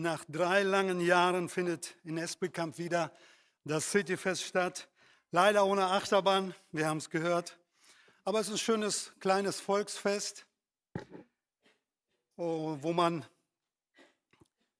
Nach 0.00 0.24
drei 0.28 0.62
langen 0.62 1.00
Jahren 1.00 1.48
findet 1.48 1.96
in 2.04 2.18
Espelkamp 2.18 2.78
wieder 2.78 3.12
das 3.64 3.90
Cityfest 3.90 4.44
statt. 4.44 4.88
Leider 5.32 5.66
ohne 5.66 5.86
Achterbahn, 5.86 6.54
wir 6.70 6.86
haben 6.86 6.98
es 6.98 7.10
gehört. 7.10 7.58
Aber 8.22 8.38
es 8.38 8.46
ist 8.46 8.52
ein 8.52 8.58
schönes 8.58 9.12
kleines 9.18 9.58
Volksfest, 9.58 10.46
wo 12.36 12.92
man 12.92 13.26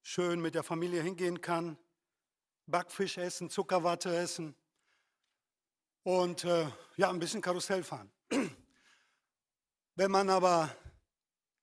schön 0.02 0.40
mit 0.40 0.54
der 0.54 0.62
Familie 0.62 1.02
hingehen 1.02 1.40
kann, 1.40 1.76
Backfisch 2.66 3.18
essen, 3.18 3.50
Zuckerwatte 3.50 4.16
essen 4.16 4.54
und 6.04 6.44
äh, 6.44 6.70
ja, 6.96 7.10
ein 7.10 7.18
bisschen 7.18 7.42
Karussell 7.42 7.82
fahren. 7.82 8.12
Wenn 9.96 10.12
man 10.12 10.30
aber 10.30 10.72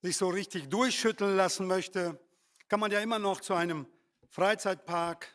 sich 0.02 0.18
so 0.18 0.28
richtig 0.28 0.68
durchschütteln 0.68 1.38
lassen 1.38 1.68
möchte, 1.68 2.20
kann 2.68 2.80
man 2.80 2.92
ja 2.92 3.00
immer 3.00 3.20
noch 3.20 3.42
zu 3.42 3.54
einem 3.54 3.86
Freizeitpark 4.30 5.28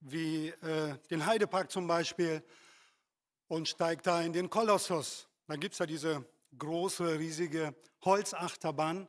wie 0.00 0.48
äh, 0.48 0.98
den 1.10 1.24
Heidepark 1.24 1.70
zum 1.70 1.86
Beispiel 1.86 2.42
und 3.48 3.68
steigt 3.68 4.06
da 4.06 4.20
in 4.22 4.32
den 4.32 4.50
Kolossus. 4.50 5.28
Da 5.46 5.56
gibt 5.56 5.72
es 5.74 5.78
ja 5.78 5.86
diese 5.86 6.24
große, 6.58 7.18
riesige 7.18 7.74
Holzachterbahn. 8.04 9.08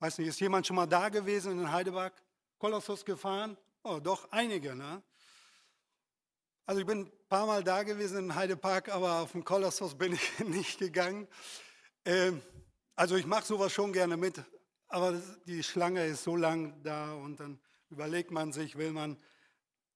Weiß 0.00 0.18
nicht, 0.18 0.28
ist 0.28 0.40
jemand 0.40 0.66
schon 0.66 0.76
mal 0.76 0.86
da 0.86 1.08
gewesen 1.08 1.52
in 1.52 1.58
den 1.58 1.72
Heidepark? 1.72 2.12
Kolossus 2.58 3.04
gefahren? 3.04 3.56
Oh, 3.82 3.98
doch 4.02 4.30
einige, 4.30 4.74
ne? 4.74 5.02
Also 6.66 6.80
ich 6.80 6.86
bin 6.86 7.00
ein 7.00 7.12
paar 7.28 7.46
Mal 7.46 7.62
da 7.62 7.82
gewesen 7.82 8.18
im 8.18 8.34
Heidepark, 8.34 8.88
aber 8.88 9.20
auf 9.20 9.32
den 9.32 9.44
Kolossus 9.44 9.94
bin 9.94 10.14
ich 10.14 10.38
nicht 10.44 10.78
gegangen. 10.78 11.28
Ähm, 12.04 12.42
also 12.96 13.16
ich 13.16 13.26
mache 13.26 13.44
sowas 13.44 13.72
schon 13.72 13.92
gerne 13.92 14.16
mit, 14.16 14.42
aber 14.88 15.20
die 15.46 15.62
Schlange 15.62 16.06
ist 16.06 16.24
so 16.24 16.36
lang 16.36 16.82
da 16.82 17.14
und 17.14 17.40
dann 17.40 17.60
überlegt 17.90 18.30
man 18.30 18.52
sich, 18.52 18.76
will 18.76 18.92
man 18.92 19.22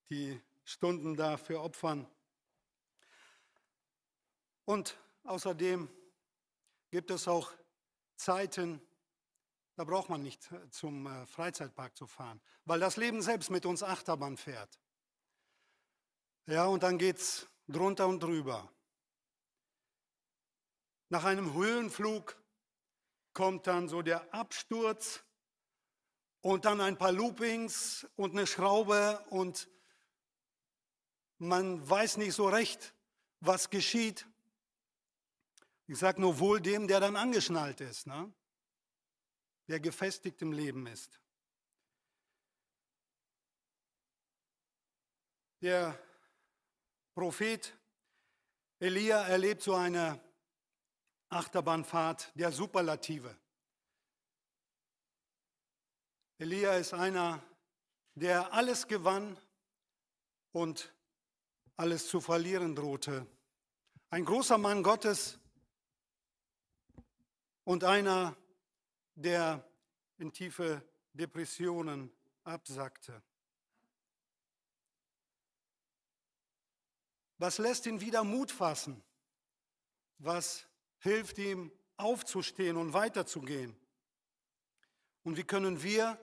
die 0.09 0.41
Stunden 0.63 1.15
dafür 1.15 1.61
opfern. 1.61 2.07
Und 4.65 4.99
außerdem 5.23 5.89
gibt 6.91 7.11
es 7.11 7.27
auch 7.27 7.51
Zeiten, 8.15 8.81
da 9.75 9.83
braucht 9.83 10.09
man 10.09 10.21
nicht 10.21 10.49
zum 10.71 11.07
äh, 11.07 11.25
Freizeitpark 11.25 11.95
zu 11.95 12.05
fahren, 12.05 12.41
weil 12.65 12.79
das 12.79 12.97
Leben 12.97 13.21
selbst 13.21 13.49
mit 13.49 13.65
uns 13.65 13.81
Achterbahn 13.81 14.37
fährt. 14.37 14.79
Ja, 16.45 16.65
und 16.65 16.83
dann 16.83 16.97
geht 16.97 17.17
es 17.17 17.47
drunter 17.67 18.07
und 18.07 18.21
drüber. 18.21 18.71
Nach 21.09 21.23
einem 21.23 21.53
Höhenflug 21.53 22.35
kommt 23.39 23.67
dann 23.67 23.87
so 23.87 24.01
der 24.01 24.33
Absturz 24.33 25.23
und 26.41 26.65
dann 26.65 26.81
ein 26.81 26.97
paar 26.97 27.13
Loopings 27.13 28.05
und 28.17 28.31
eine 28.31 28.45
Schraube 28.45 29.17
und 29.29 29.69
man 31.37 31.89
weiß 31.89 32.17
nicht 32.17 32.33
so 32.33 32.49
recht, 32.49 32.93
was 33.39 33.69
geschieht. 33.69 34.27
Ich 35.87 35.97
sage 35.97 36.19
nur 36.19 36.39
wohl 36.39 36.59
dem, 36.59 36.89
der 36.89 36.99
dann 36.99 37.15
angeschnallt 37.15 37.79
ist, 37.79 38.07
ne? 38.07 38.29
der 39.69 39.79
gefestigt 39.79 40.41
im 40.41 40.51
Leben 40.51 40.85
ist. 40.85 41.21
Der 45.61 45.97
Prophet 47.13 47.73
Elia 48.79 49.21
erlebt 49.29 49.61
so 49.61 49.75
eine 49.75 50.19
Achterbahnfahrt 51.29 52.31
der 52.35 52.51
Superlative. 52.51 53.35
Elia 56.39 56.73
ist 56.73 56.93
einer, 56.93 57.43
der 58.15 58.53
alles 58.53 58.87
gewann 58.87 59.37
und 60.51 60.93
alles 61.75 62.07
zu 62.07 62.21
verlieren 62.21 62.75
drohte. 62.75 63.27
Ein 64.09 64.25
großer 64.25 64.57
Mann 64.57 64.81
Gottes 64.83 65.39
und 67.63 67.83
einer, 67.83 68.35
der 69.15 69.63
in 70.17 70.33
tiefe 70.33 70.81
Depressionen 71.13 72.11
absackte. 72.43 73.21
Was 77.37 77.57
lässt 77.57 77.85
ihn 77.85 78.01
wieder 78.01 78.23
Mut 78.23 78.51
fassen? 78.51 79.03
Was 80.17 80.68
hilft 80.99 81.37
ihm 81.37 81.71
aufzustehen 81.97 82.77
und 82.77 82.93
weiterzugehen? 82.93 83.75
Und 85.23 85.37
wie 85.37 85.43
können 85.43 85.83
wir 85.83 86.19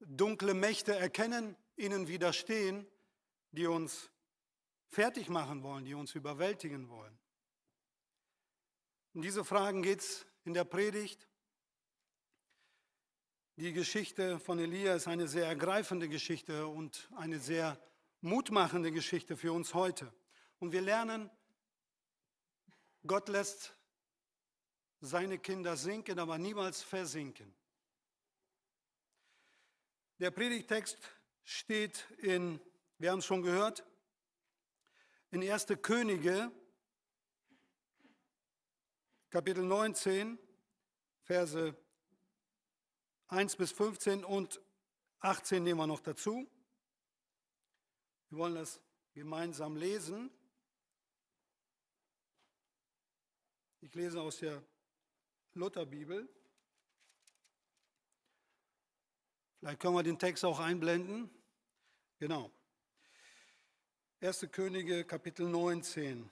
dunkle 0.00 0.54
Mächte 0.54 0.94
erkennen, 0.94 1.56
ihnen 1.76 2.08
widerstehen, 2.08 2.86
die 3.52 3.66
uns 3.66 4.10
fertig 4.88 5.28
machen 5.28 5.62
wollen, 5.62 5.84
die 5.84 5.94
uns 5.94 6.14
überwältigen 6.14 6.88
wollen? 6.88 7.18
Um 9.14 9.22
diese 9.22 9.44
Fragen 9.44 9.82
geht 9.82 10.00
es 10.00 10.26
in 10.44 10.52
der 10.52 10.64
Predigt. 10.64 11.26
Die 13.56 13.72
Geschichte 13.72 14.38
von 14.38 14.58
Elia 14.58 14.94
ist 14.94 15.08
eine 15.08 15.26
sehr 15.26 15.46
ergreifende 15.46 16.08
Geschichte 16.08 16.66
und 16.66 17.08
eine 17.16 17.38
sehr 17.38 17.80
mutmachende 18.20 18.92
Geschichte 18.92 19.36
für 19.36 19.52
uns 19.52 19.72
heute. 19.72 20.12
Und 20.58 20.72
wir 20.72 20.82
lernen, 20.82 21.30
Gott 23.06 23.28
lässt 23.28 23.76
seine 25.00 25.38
Kinder 25.38 25.76
sinken, 25.76 26.18
aber 26.18 26.38
niemals 26.38 26.82
versinken. 26.82 27.54
Der 30.18 30.30
Predigtext 30.30 30.98
steht 31.44 32.10
in, 32.18 32.60
wir 32.98 33.10
haben 33.10 33.18
es 33.18 33.26
schon 33.26 33.42
gehört, 33.42 33.84
in 35.30 35.42
1. 35.42 35.66
Könige, 35.82 36.50
Kapitel 39.30 39.64
19, 39.64 40.38
Verse 41.24 41.76
1 43.28 43.56
bis 43.56 43.72
15 43.72 44.24
und 44.24 44.60
18 45.20 45.62
nehmen 45.62 45.80
wir 45.80 45.86
noch 45.86 46.00
dazu. 46.00 46.48
Wir 48.30 48.38
wollen 48.38 48.54
das 48.54 48.80
gemeinsam 49.12 49.76
lesen. 49.76 50.30
Ich 53.86 53.94
lese 53.94 54.20
aus 54.20 54.38
der 54.38 54.60
Lutherbibel. 55.54 56.28
Vielleicht 59.60 59.78
können 59.78 59.94
wir 59.94 60.02
den 60.02 60.18
Text 60.18 60.44
auch 60.44 60.58
einblenden. 60.58 61.30
Genau. 62.18 62.50
1. 64.20 64.48
Könige, 64.50 65.04
Kapitel 65.04 65.48
19, 65.48 66.28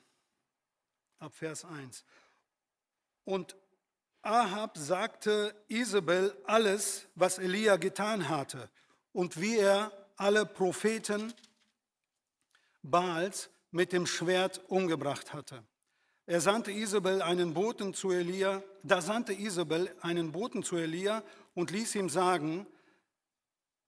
ab 1.20 1.32
Vers 1.32 1.64
1. 1.64 2.04
Und 3.22 3.56
Ahab 4.20 4.76
sagte 4.76 5.54
Isabel 5.68 6.36
alles, 6.46 7.06
was 7.14 7.38
Elia 7.38 7.76
getan 7.76 8.28
hatte 8.28 8.68
und 9.12 9.40
wie 9.40 9.58
er 9.58 9.92
alle 10.16 10.44
Propheten 10.44 11.32
Baals 12.82 13.48
mit 13.70 13.92
dem 13.92 14.06
Schwert 14.06 14.58
umgebracht 14.68 15.32
hatte. 15.32 15.64
Er 16.26 16.40
sandte 16.40 16.72
Isabel 16.72 17.20
einen 17.20 17.52
Boten 17.52 17.92
zu 17.92 18.10
Elia, 18.10 18.62
da 18.82 19.02
sandte 19.02 19.32
Isabel 19.32 19.94
einen 20.00 20.32
Boten 20.32 20.62
zu 20.62 20.76
Elia 20.76 21.22
und 21.54 21.70
ließ 21.70 21.94
ihm 21.96 22.08
sagen, 22.08 22.66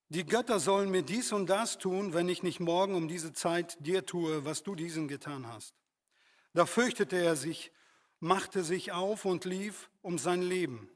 die 0.09 0.25
Götter 0.25 0.59
sollen 0.59 0.91
mir 0.91 1.01
dies 1.01 1.31
und 1.31 1.47
das 1.47 1.77
tun, 1.77 2.13
wenn 2.13 2.29
ich 2.29 2.43
nicht 2.43 2.59
morgen 2.59 2.95
um 2.95 3.07
diese 3.07 3.33
Zeit 3.33 3.77
dir 3.79 4.05
tue, 4.05 4.45
was 4.45 4.63
du 4.63 4.75
diesen 4.75 5.07
getan 5.07 5.47
hast. 5.47 5.73
Da 6.53 6.65
fürchtete 6.65 7.17
er 7.17 7.35
sich, 7.35 7.71
machte 8.19 8.63
sich 8.63 8.91
auf 8.91 9.25
und 9.25 9.43
lief 9.43 9.89
um 10.01 10.17
sein 10.17 10.41
Leben 10.41 10.89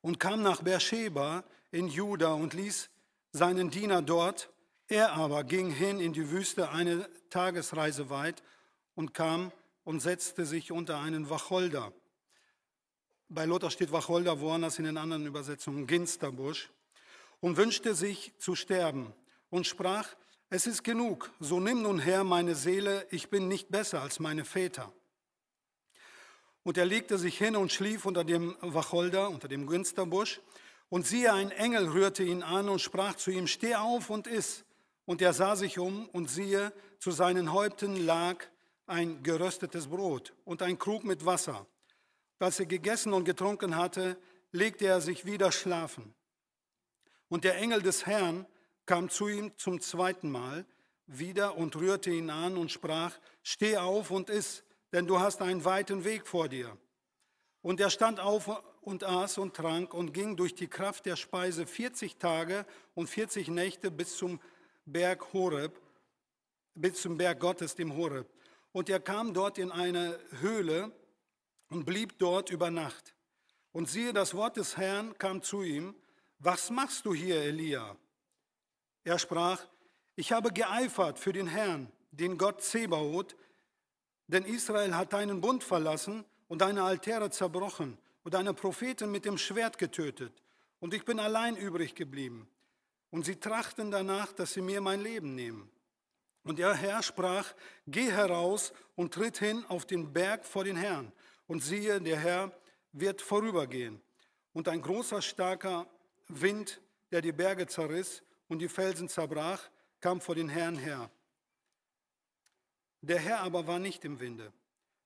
und 0.00 0.18
kam 0.18 0.42
nach 0.42 0.62
Beersheba 0.62 1.44
in 1.70 1.88
Juda 1.88 2.32
und 2.32 2.54
ließ 2.54 2.90
seinen 3.32 3.70
Diener 3.70 4.02
dort 4.02 4.52
er 4.92 5.14
aber 5.14 5.42
ging 5.42 5.70
hin 5.70 6.00
in 6.00 6.12
die 6.12 6.30
Wüste 6.30 6.68
eine 6.68 7.08
Tagesreise 7.30 8.10
weit 8.10 8.42
und 8.94 9.14
kam 9.14 9.50
und 9.84 10.00
setzte 10.00 10.46
sich 10.46 10.72
unter 10.72 11.00
einen 11.00 11.28
Wacholder. 11.30 11.92
Bei 13.28 13.44
Lothar 13.44 13.70
steht 13.70 13.92
Wacholder, 13.92 14.40
woanders 14.40 14.78
in 14.78 14.84
den 14.84 14.96
anderen 14.96 15.26
Übersetzungen 15.26 15.86
Ginsterbusch, 15.86 16.70
und 17.40 17.56
wünschte 17.56 17.94
sich 17.94 18.32
zu 18.38 18.54
sterben 18.54 19.12
und 19.50 19.66
sprach, 19.66 20.08
es 20.50 20.66
ist 20.66 20.84
genug, 20.84 21.30
so 21.40 21.60
nimm 21.60 21.82
nun 21.82 21.98
her 21.98 22.24
meine 22.24 22.54
Seele, 22.54 23.06
ich 23.10 23.30
bin 23.30 23.48
nicht 23.48 23.70
besser 23.70 24.02
als 24.02 24.20
meine 24.20 24.44
Väter. 24.44 24.92
Und 26.62 26.76
er 26.76 26.84
legte 26.84 27.18
sich 27.18 27.38
hin 27.38 27.56
und 27.56 27.72
schlief 27.72 28.04
unter 28.04 28.22
dem 28.22 28.56
Wacholder, 28.60 29.30
unter 29.30 29.48
dem 29.48 29.66
Ginsterbusch, 29.66 30.40
und 30.90 31.06
siehe, 31.06 31.32
ein 31.32 31.50
Engel 31.50 31.88
rührte 31.88 32.22
ihn 32.22 32.42
an 32.42 32.68
und 32.68 32.80
sprach 32.80 33.14
zu 33.14 33.30
ihm, 33.30 33.46
steh 33.46 33.76
auf 33.76 34.10
und 34.10 34.26
iss. 34.26 34.64
Und 35.06 35.22
er 35.22 35.32
sah 35.32 35.56
sich 35.56 35.78
um 35.78 36.06
und 36.10 36.28
siehe, 36.28 36.70
zu 36.98 37.10
seinen 37.10 37.52
Häupten 37.52 37.96
lag 37.96 38.44
ein 38.86 39.22
geröstetes 39.22 39.86
Brot 39.86 40.32
und 40.44 40.62
ein 40.62 40.78
Krug 40.78 41.04
mit 41.04 41.24
Wasser. 41.24 41.66
als 42.38 42.58
er 42.58 42.66
gegessen 42.66 43.12
und 43.12 43.24
getrunken 43.24 43.76
hatte, 43.76 44.16
legte 44.50 44.86
er 44.86 45.00
sich 45.00 45.24
wieder 45.24 45.52
schlafen. 45.52 46.12
Und 47.28 47.44
der 47.44 47.56
Engel 47.56 47.82
des 47.82 48.04
Herrn 48.04 48.46
kam 48.84 49.08
zu 49.08 49.28
ihm 49.28 49.56
zum 49.56 49.80
zweiten 49.80 50.30
Mal 50.30 50.66
wieder 51.06 51.56
und 51.56 51.76
rührte 51.76 52.10
ihn 52.10 52.30
an 52.30 52.56
und 52.56 52.70
sprach, 52.70 53.16
steh 53.42 53.76
auf 53.76 54.10
und 54.10 54.28
iss, 54.28 54.64
denn 54.92 55.06
du 55.06 55.20
hast 55.20 55.40
einen 55.40 55.64
weiten 55.64 56.04
Weg 56.04 56.26
vor 56.26 56.48
dir. 56.48 56.76
Und 57.62 57.80
er 57.80 57.90
stand 57.90 58.18
auf 58.18 58.50
und 58.80 59.04
aß 59.04 59.38
und 59.38 59.54
trank 59.54 59.94
und 59.94 60.12
ging 60.12 60.36
durch 60.36 60.54
die 60.54 60.66
Kraft 60.66 61.06
der 61.06 61.16
Speise 61.16 61.66
40 61.66 62.16
Tage 62.16 62.66
und 62.94 63.08
40 63.08 63.48
Nächte 63.48 63.90
bis 63.90 64.16
zum 64.16 64.40
Berg 64.84 65.32
Horeb, 65.32 65.80
bis 66.74 67.00
zum 67.00 67.16
Berg 67.16 67.38
Gottes, 67.38 67.74
dem 67.74 67.96
Horeb. 67.96 68.28
Und 68.72 68.88
er 68.88 69.00
kam 69.00 69.34
dort 69.34 69.58
in 69.58 69.70
eine 69.70 70.18
Höhle 70.40 70.90
und 71.68 71.84
blieb 71.84 72.18
dort 72.18 72.50
über 72.50 72.70
Nacht. 72.70 73.14
Und 73.72 73.88
siehe, 73.88 74.12
das 74.12 74.34
Wort 74.34 74.56
des 74.56 74.76
Herrn 74.76 75.16
kam 75.18 75.42
zu 75.42 75.62
ihm, 75.62 75.94
was 76.38 76.70
machst 76.70 77.06
du 77.06 77.14
hier, 77.14 77.36
Elia? 77.36 77.96
Er 79.04 79.18
sprach, 79.18 79.64
ich 80.16 80.32
habe 80.32 80.52
geeifert 80.52 81.18
für 81.18 81.32
den 81.32 81.46
Herrn, 81.46 81.90
den 82.10 82.36
Gott 82.36 82.62
Zebaoth, 82.62 83.36
denn 84.26 84.44
Israel 84.44 84.94
hat 84.94 85.12
deinen 85.12 85.40
Bund 85.40 85.64
verlassen 85.64 86.24
und 86.48 86.60
deine 86.60 86.82
Altäre 86.82 87.30
zerbrochen 87.30 87.98
und 88.24 88.34
deine 88.34 88.54
Propheten 88.54 89.10
mit 89.10 89.24
dem 89.24 89.38
Schwert 89.38 89.78
getötet. 89.78 90.32
Und 90.80 90.94
ich 90.94 91.04
bin 91.04 91.18
allein 91.18 91.56
übrig 91.56 91.94
geblieben. 91.94 92.48
Und 93.10 93.24
sie 93.24 93.36
trachten 93.36 93.90
danach, 93.90 94.32
dass 94.32 94.54
sie 94.54 94.62
mir 94.62 94.80
mein 94.80 95.02
Leben 95.02 95.34
nehmen. 95.34 95.70
Und 96.44 96.58
der 96.58 96.74
Herr 96.74 97.02
sprach, 97.02 97.52
geh 97.86 98.10
heraus 98.10 98.72
und 98.96 99.14
tritt 99.14 99.38
hin 99.38 99.64
auf 99.68 99.86
den 99.86 100.12
Berg 100.12 100.44
vor 100.44 100.64
den 100.64 100.76
Herrn. 100.76 101.12
Und 101.46 101.62
siehe, 101.62 102.00
der 102.00 102.18
Herr 102.18 102.52
wird 102.92 103.22
vorübergehen. 103.22 104.00
Und 104.52 104.68
ein 104.68 104.82
großer, 104.82 105.22
starker 105.22 105.86
Wind, 106.28 106.80
der 107.10 107.20
die 107.20 107.32
Berge 107.32 107.66
zerriss 107.66 108.22
und 108.48 108.58
die 108.58 108.68
Felsen 108.68 109.08
zerbrach, 109.08 109.70
kam 110.00 110.20
vor 110.20 110.34
den 110.34 110.48
Herrn 110.48 110.76
her. 110.76 111.10
Der 113.02 113.18
Herr 113.18 113.40
aber 113.40 113.66
war 113.66 113.78
nicht 113.78 114.04
im 114.04 114.20
Winde. 114.20 114.52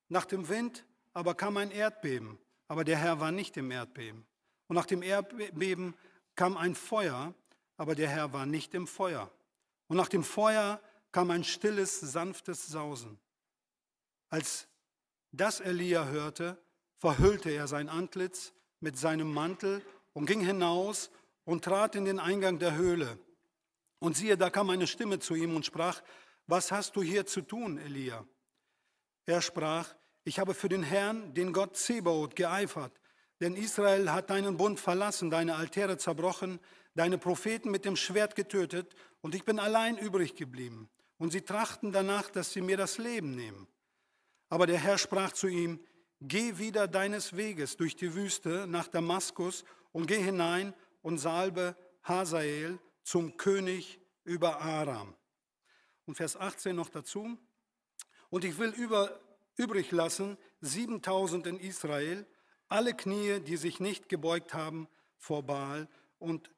Nach 0.08 0.24
dem 0.24 0.48
Wind 0.48 0.84
aber 1.12 1.34
kam 1.34 1.56
ein 1.56 1.70
Erdbeben, 1.70 2.38
aber 2.68 2.84
der 2.84 2.98
Herr 2.98 3.20
war 3.20 3.32
nicht 3.32 3.56
im 3.56 3.70
Erdbeben. 3.70 4.26
Und 4.68 4.76
nach 4.76 4.86
dem 4.86 5.02
Erdbeben 5.02 5.94
kam 6.34 6.56
ein 6.56 6.74
Feuer, 6.74 7.34
aber 7.76 7.94
der 7.94 8.08
Herr 8.08 8.32
war 8.32 8.46
nicht 8.46 8.74
im 8.74 8.86
Feuer. 8.86 9.30
Und 9.88 9.96
nach 9.96 10.08
dem 10.08 10.24
Feuer 10.24 10.80
kam 11.16 11.30
ein 11.30 11.44
stilles, 11.44 11.98
sanftes 11.98 12.66
Sausen. 12.66 13.18
Als 14.28 14.68
das 15.32 15.60
Elia 15.60 16.04
hörte, 16.08 16.58
verhüllte 16.98 17.48
er 17.48 17.66
sein 17.68 17.88
Antlitz 17.88 18.52
mit 18.80 18.98
seinem 18.98 19.32
Mantel 19.32 19.80
und 20.12 20.26
ging 20.26 20.40
hinaus 20.40 21.10
und 21.46 21.64
trat 21.64 21.94
in 21.94 22.04
den 22.04 22.18
Eingang 22.18 22.58
der 22.58 22.74
Höhle. 22.76 23.18
Und 23.98 24.14
siehe, 24.14 24.36
da 24.36 24.50
kam 24.50 24.68
eine 24.68 24.86
Stimme 24.86 25.18
zu 25.18 25.34
ihm 25.34 25.56
und 25.56 25.64
sprach, 25.64 26.02
was 26.48 26.70
hast 26.70 26.96
du 26.96 27.02
hier 27.02 27.24
zu 27.24 27.40
tun, 27.40 27.78
Elia? 27.78 28.22
Er 29.24 29.40
sprach, 29.40 29.94
ich 30.22 30.38
habe 30.38 30.52
für 30.52 30.68
den 30.68 30.82
Herrn, 30.82 31.32
den 31.32 31.54
Gott 31.54 31.78
Zebaoth, 31.78 32.36
geeifert, 32.36 32.92
denn 33.40 33.56
Israel 33.56 34.12
hat 34.12 34.28
deinen 34.28 34.58
Bund 34.58 34.78
verlassen, 34.78 35.30
deine 35.30 35.54
Altäre 35.54 35.96
zerbrochen, 35.96 36.60
deine 36.94 37.16
Propheten 37.16 37.70
mit 37.70 37.86
dem 37.86 37.96
Schwert 37.96 38.36
getötet, 38.36 38.94
und 39.22 39.34
ich 39.34 39.46
bin 39.46 39.58
allein 39.58 39.96
übrig 39.96 40.36
geblieben. 40.36 40.90
Und 41.18 41.32
sie 41.32 41.42
trachten 41.42 41.92
danach, 41.92 42.30
dass 42.30 42.52
sie 42.52 42.60
mir 42.60 42.76
das 42.76 42.98
Leben 42.98 43.34
nehmen. 43.34 43.66
Aber 44.48 44.66
der 44.66 44.78
Herr 44.78 44.98
sprach 44.98 45.32
zu 45.32 45.48
ihm, 45.48 45.80
Geh 46.20 46.56
wieder 46.58 46.88
deines 46.88 47.36
Weges 47.36 47.76
durch 47.76 47.94
die 47.94 48.14
Wüste 48.14 48.66
nach 48.66 48.88
Damaskus 48.88 49.64
und 49.92 50.06
geh 50.06 50.18
hinein 50.18 50.72
und 51.02 51.18
salbe 51.18 51.76
Hazael 52.02 52.78
zum 53.02 53.36
König 53.36 54.00
über 54.24 54.60
Aram. 54.60 55.14
Und 56.06 56.16
Vers 56.16 56.36
18 56.36 56.74
noch 56.74 56.88
dazu. 56.88 57.36
Und 58.30 58.44
ich 58.44 58.58
will 58.58 58.70
über, 58.70 59.20
übrig 59.56 59.92
lassen 59.92 60.38
7000 60.62 61.46
in 61.46 61.60
Israel, 61.60 62.26
alle 62.68 62.94
Knie, 62.94 63.40
die 63.40 63.56
sich 63.56 63.78
nicht 63.78 64.08
gebeugt 64.08 64.54
haben 64.54 64.88
vor 65.18 65.42
Baal 65.42 65.86
und 66.18 66.50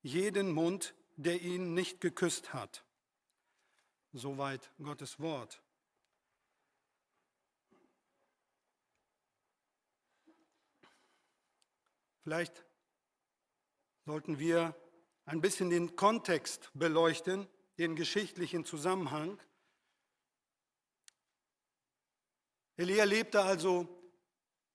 jeden 0.00 0.52
Mund, 0.52 0.94
der 1.16 1.40
ihn 1.42 1.74
nicht 1.74 2.00
geküsst 2.00 2.54
hat. 2.54 2.84
Soweit 4.12 4.70
Gottes 4.82 5.18
Wort. 5.20 5.62
Vielleicht 12.22 12.64
sollten 14.04 14.38
wir 14.38 14.76
ein 15.24 15.40
bisschen 15.40 15.70
den 15.70 15.96
Kontext 15.96 16.70
beleuchten, 16.74 17.48
den 17.78 17.96
geschichtlichen 17.96 18.64
Zusammenhang. 18.64 19.40
Elia 22.76 23.04
lebte 23.04 23.42
also 23.42 23.88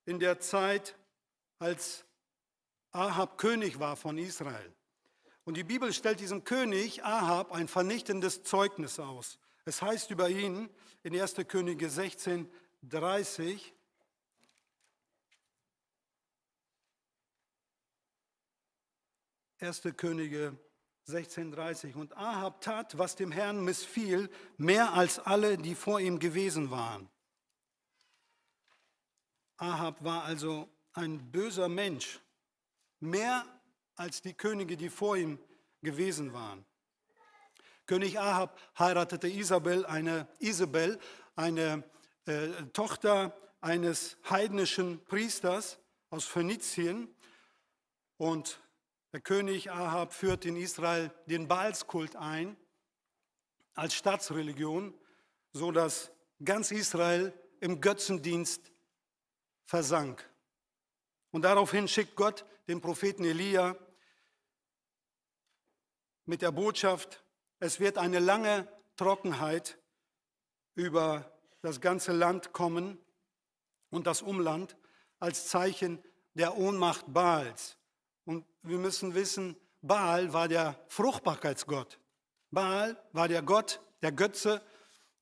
in 0.06 0.20
der 0.20 0.40
Zeit, 0.40 0.98
als 1.60 2.06
Ahab 2.92 3.38
König 3.38 3.80
war 3.80 3.96
von 3.96 4.18
Israel. 4.18 4.77
Und 5.48 5.56
die 5.56 5.64
Bibel 5.64 5.94
stellt 5.94 6.20
diesem 6.20 6.44
König 6.44 7.06
Ahab 7.06 7.54
ein 7.54 7.70
vernichtendes 7.70 8.44
Zeugnis 8.44 9.00
aus. 9.00 9.40
Es 9.64 9.82
heißt 9.82 10.12
über 10.12 10.28
ihn 10.28 10.70
in 11.04 11.18
1. 11.18 11.36
Könige 11.48 11.90
16, 11.90 12.52
30, 12.84 13.74
1. 19.60 19.84
Könige 19.96 20.58
16,30. 21.08 21.96
Und 21.96 22.18
Ahab 22.18 22.60
tat, 22.60 22.98
was 22.98 23.16
dem 23.16 23.32
Herrn 23.32 23.64
missfiel, 23.64 24.30
mehr 24.58 24.96
als 24.96 25.18
alle, 25.18 25.58
die 25.58 25.76
vor 25.76 26.02
ihm 26.02 26.20
gewesen 26.20 26.72
waren. 26.72 27.10
Ahab 29.56 30.04
war 30.04 30.26
also 30.26 30.68
ein 30.92 31.32
böser 31.32 31.70
Mensch, 31.70 32.20
mehr 33.00 33.46
als 33.98 34.22
die 34.22 34.34
Könige, 34.34 34.78
die 34.78 34.90
vor 34.90 35.18
ihm 35.18 35.40
gewesen 35.82 36.34
waren. 36.34 36.66
König 37.86 38.20
Ahab 38.20 38.60
heiratete 38.78 39.28
Isabel, 39.28 39.86
eine 39.86 40.28
Isabel, 40.40 41.00
eine 41.36 41.84
äh, 42.26 42.50
Tochter 42.74 43.36
eines 43.62 44.18
heidnischen 44.30 45.04
Priesters 45.06 45.80
aus 46.10 46.26
Phönizien. 46.26 47.14
Und 48.18 48.60
der 49.14 49.22
König 49.22 49.72
Ahab 49.72 50.14
führt 50.14 50.46
in 50.46 50.56
Israel 50.58 51.12
den 51.26 51.48
Baalskult 51.48 52.16
ein 52.16 52.58
als 53.74 53.94
Staatsreligion, 53.94 54.94
so 55.54 55.72
dass 55.72 56.12
ganz 56.44 56.72
Israel 56.72 57.34
im 57.62 57.80
Götzendienst 57.80 58.72
versank. 59.66 60.30
Und 61.32 61.44
daraufhin 61.44 61.88
schickt 61.88 62.16
Gott 62.16 62.46
den 62.68 62.82
Propheten 62.82 63.24
Elia 63.24 63.78
mit 66.28 66.42
der 66.42 66.52
Botschaft, 66.52 67.24
es 67.60 67.80
wird 67.80 67.98
eine 67.98 68.20
lange 68.20 68.68
Trockenheit 68.98 69.80
über 70.76 71.32
das 71.62 71.82
ganze 71.82 72.12
Land 72.12 72.54
kommen 72.54 73.00
und 73.90 74.06
das 74.06 74.22
Umland 74.22 74.78
als 75.20 75.48
Zeichen 75.48 76.04
der 76.34 76.58
Ohnmacht 76.58 77.06
Baals. 77.12 77.78
Und 78.26 78.46
wir 78.62 78.78
müssen 78.78 79.16
wissen, 79.16 79.56
Baal 79.82 80.34
war 80.34 80.48
der 80.48 80.80
Fruchtbarkeitsgott. 80.90 82.00
Baal 82.52 83.02
war 83.14 83.28
der 83.28 83.42
Gott, 83.42 83.82
der 84.02 84.12
Götze 84.12 84.62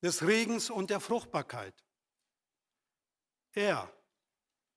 des 0.02 0.26
Regens 0.26 0.70
und 0.70 0.90
der 0.90 1.00
Fruchtbarkeit. 1.00 1.74
Er 3.52 3.90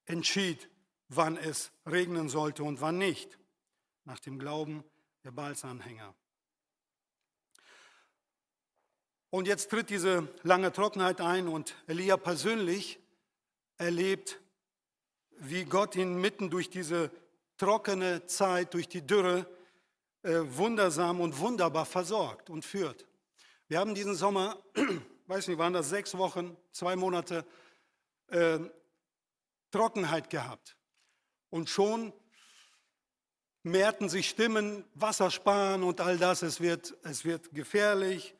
entschied, 0.05 0.69
wann 1.07 1.37
es 1.37 1.71
regnen 1.85 2.29
sollte 2.29 2.63
und 2.63 2.81
wann 2.81 2.97
nicht, 2.97 3.37
nach 4.05 4.19
dem 4.19 4.39
Glauben 4.39 4.83
der 5.23 5.31
Baalsanhänger. 5.31 6.13
Und 9.31 9.47
jetzt 9.47 9.69
tritt 9.69 9.89
diese 9.89 10.27
lange 10.43 10.71
Trockenheit 10.71 11.21
ein 11.21 11.47
und 11.47 11.75
Elia 11.87 12.17
persönlich 12.17 12.99
erlebt, 13.77 14.39
wie 15.31 15.65
Gott 15.65 15.95
ihn 15.95 16.19
mitten 16.19 16.49
durch 16.49 16.69
diese 16.69 17.11
trockene 17.57 18.25
Zeit, 18.25 18.73
durch 18.73 18.87
die 18.87 19.05
Dürre 19.05 19.45
äh, 20.23 20.39
wundersam 20.45 21.21
und 21.21 21.37
wunderbar 21.37 21.85
versorgt 21.85 22.49
und 22.49 22.65
führt. 22.65 23.05
Wir 23.67 23.79
haben 23.79 23.93
diesen 23.93 24.15
Sommer, 24.15 24.57
weiß 25.27 25.47
nicht, 25.47 25.57
waren 25.57 25.73
das 25.73 25.89
sechs 25.89 26.17
Wochen, 26.17 26.57
zwei 26.71 26.95
Monate 26.95 27.45
äh, 28.27 28.59
Trockenheit 29.71 30.29
gehabt. 30.29 30.75
Und 31.51 31.69
schon 31.69 32.13
mehrten 33.71 34.09
sich 34.09 34.29
Stimmen, 34.29 34.83
Wasser 34.93 35.31
sparen 35.31 35.83
und 35.83 36.01
all 36.01 36.17
das. 36.17 36.41
Es 36.41 36.59
wird, 36.59 36.95
es 37.03 37.25
wird 37.25 37.53
gefährlich. 37.53 38.35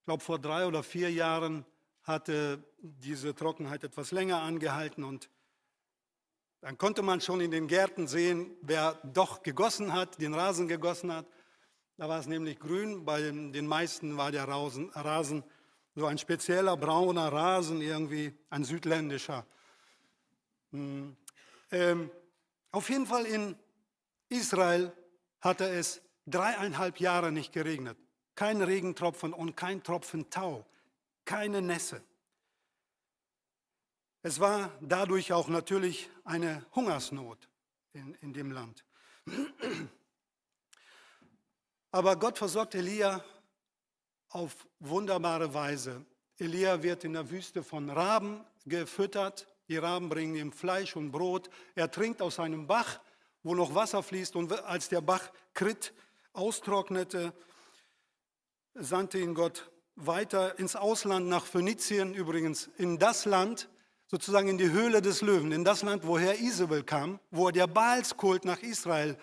Ich 0.00 0.04
glaube, 0.04 0.22
vor 0.22 0.38
drei 0.38 0.66
oder 0.66 0.82
vier 0.82 1.10
Jahren 1.10 1.64
hatte 2.02 2.62
diese 2.78 3.34
Trockenheit 3.34 3.84
etwas 3.84 4.10
länger 4.12 4.42
angehalten 4.42 5.04
und 5.04 5.30
Dann 6.60 6.78
konnte 6.78 7.02
man 7.02 7.20
schon 7.20 7.42
in 7.42 7.50
den 7.50 7.68
Gärten 7.68 8.06
sehen, 8.06 8.56
wer 8.62 8.94
doch 9.12 9.42
gegossen 9.42 9.92
hat, 9.92 10.18
den 10.18 10.32
Rasen 10.32 10.66
gegossen 10.66 11.12
hat. 11.12 11.26
Da 11.98 12.08
war 12.08 12.18
es 12.18 12.26
nämlich 12.26 12.58
grün, 12.58 13.04
bei 13.04 13.20
den 13.20 13.66
meisten 13.66 14.16
war 14.16 14.32
der 14.32 14.48
Rasen 14.48 15.44
so 15.94 16.06
ein 16.06 16.16
spezieller 16.16 16.76
brauner 16.76 17.30
Rasen, 17.30 17.82
irgendwie 17.82 18.32
ein 18.48 18.64
südländischer. 18.64 19.46
Hm. 20.72 21.16
Ähm, 21.70 22.10
auf 22.70 22.88
jeden 22.88 23.06
Fall 23.06 23.26
in 23.26 23.56
Israel 24.28 24.92
hatte 25.40 25.68
es 25.68 26.00
dreieinhalb 26.26 27.00
Jahre 27.00 27.32
nicht 27.32 27.52
geregnet. 27.52 27.98
Kein 28.34 28.62
Regentropfen 28.62 29.32
und 29.32 29.56
kein 29.56 29.82
Tropfen 29.82 30.28
Tau, 30.30 30.66
keine 31.24 31.62
Nässe. 31.62 32.02
Es 34.22 34.40
war 34.40 34.72
dadurch 34.80 35.32
auch 35.32 35.48
natürlich 35.48 36.08
eine 36.24 36.64
Hungersnot 36.74 37.48
in, 37.92 38.14
in 38.22 38.32
dem 38.32 38.50
Land. 38.50 38.84
Aber 41.90 42.16
Gott 42.16 42.38
versorgt 42.38 42.74
Elia 42.74 43.22
auf 44.30 44.66
wunderbare 44.80 45.52
Weise. 45.54 46.04
Elia 46.38 46.82
wird 46.82 47.04
in 47.04 47.12
der 47.12 47.30
Wüste 47.30 47.62
von 47.62 47.88
Raben 47.90 48.44
gefüttert. 48.66 49.46
Die 49.68 49.76
Raben 49.76 50.08
bringen 50.08 50.34
ihm 50.34 50.52
Fleisch 50.52 50.96
und 50.96 51.12
Brot. 51.12 51.48
Er 51.74 51.90
trinkt 51.90 52.20
aus 52.20 52.40
einem 52.40 52.66
Bach, 52.66 53.00
wo 53.44 53.54
noch 53.54 53.76
Wasser 53.76 54.02
fließt. 54.02 54.34
Und 54.34 54.52
als 54.64 54.88
der 54.88 55.00
Bach 55.00 55.30
Krit 55.52 55.94
austrocknete, 56.32 57.32
sandte 58.74 59.18
ihn 59.18 59.34
Gott 59.34 59.70
weiter 59.94 60.58
ins 60.58 60.74
Ausland 60.74 61.28
nach 61.28 61.46
Phönizien, 61.46 62.14
übrigens 62.14 62.68
in 62.76 62.98
das 62.98 63.24
Land, 63.24 63.68
sozusagen 64.06 64.48
in 64.48 64.58
die 64.58 64.70
Höhle 64.70 65.00
des 65.00 65.22
Löwen, 65.22 65.52
in 65.52 65.64
das 65.64 65.82
Land, 65.82 66.04
woher 66.06 66.40
Isabel 66.40 66.82
kam, 66.82 67.20
wo 67.30 67.50
der 67.50 67.68
Baalskult 67.68 68.44
nach 68.44 68.60
Israel 68.60 69.16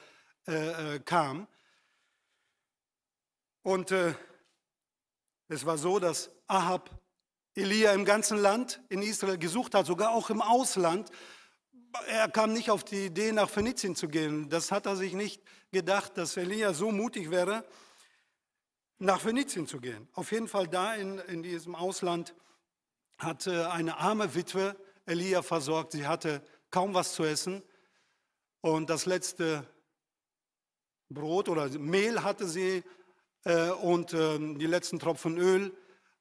äh, 0.48 0.96
äh, 0.96 1.00
kam. 1.00 1.48
Und 3.63 3.92
äh, 3.92 4.13
es 5.50 5.66
war 5.66 5.78
so, 5.78 6.00
dass 6.00 6.32
Ahab 6.48 6.90
Elia 7.54 7.92
im 7.92 8.06
ganzen 8.06 8.38
Land 8.38 8.82
in 8.88 9.01
Israel 9.01 9.38
gesucht 9.38 9.75
hat, 9.75 9.86
sogar 9.86 10.12
auch 10.12 10.30
im 10.30 10.42
Ausland. 10.42 11.12
Er 12.08 12.30
kam 12.30 12.54
nicht 12.54 12.70
auf 12.70 12.84
die 12.84 13.06
Idee, 13.06 13.32
nach 13.32 13.50
Phönizien 13.50 13.96
zu 13.96 14.08
gehen. 14.08 14.50
Das 14.50 14.72
hat 14.72 14.86
er 14.86 14.96
sich 14.96 15.14
nicht 15.14 15.42
gedacht, 15.72 16.18
dass 16.18 16.38
Elia 16.38 16.74
so 16.74 16.92
mutig 16.92 17.32
wäre, 17.32 17.66
nach 19.00 19.20
Phönizien 19.20 19.68
zu 19.68 19.80
gehen. 19.80 20.08
Auf 20.14 20.32
jeden 20.32 20.48
Fall 20.48 20.68
da 20.68 20.96
in, 20.96 21.20
in 21.20 21.44
diesem 21.44 21.76
Ausland 21.76 22.36
hat 23.18 23.48
eine 23.48 23.98
arme 23.98 24.34
Witwe 24.36 24.76
Elia 25.06 25.42
versorgt. 25.42 25.92
Sie 25.92 26.08
hatte 26.08 26.44
kaum 26.70 26.94
was 26.94 27.14
zu 27.14 27.24
essen 27.24 27.64
und 28.62 28.90
das 28.90 29.06
letzte 29.06 29.68
Brot 31.10 31.50
oder 31.50 31.68
Mehl 31.78 32.24
hatte 32.24 32.48
sie 32.48 32.84
äh, 33.44 33.70
und 33.70 34.14
ähm, 34.14 34.58
die 34.58 34.68
letzten 34.68 35.00
Tropfen 35.00 35.38
Öl 35.38 35.76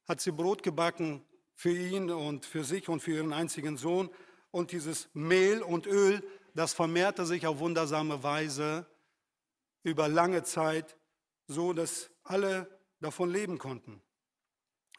hat 0.09 0.21
sie 0.21 0.33
Brot 0.33 0.63
gebacken 0.63 1.25
für 1.55 1.71
ihn 1.71 2.11
und 2.11 2.47
für 2.47 2.65
sich 2.65 2.89
und 2.89 3.01
für 3.01 3.13
ihren 3.13 3.33
einzigen 3.33 3.77
Sohn. 3.77 4.11
Und 4.51 4.73
dieses 4.73 5.09
Mehl 5.15 5.63
und 5.63 5.87
Öl, 5.87 6.23
das 6.55 6.73
vermehrte 6.73 7.25
sich 7.27 7.47
auf 7.47 7.59
wundersame 7.59 8.23
Weise 8.23 8.87
über 9.83 10.09
lange 10.09 10.43
Zeit, 10.43 10.97
so 11.47 11.73
dass 11.73 12.11
alle 12.25 12.69
davon 13.01 13.31
leben 13.31 13.59
konnten. 13.59 14.03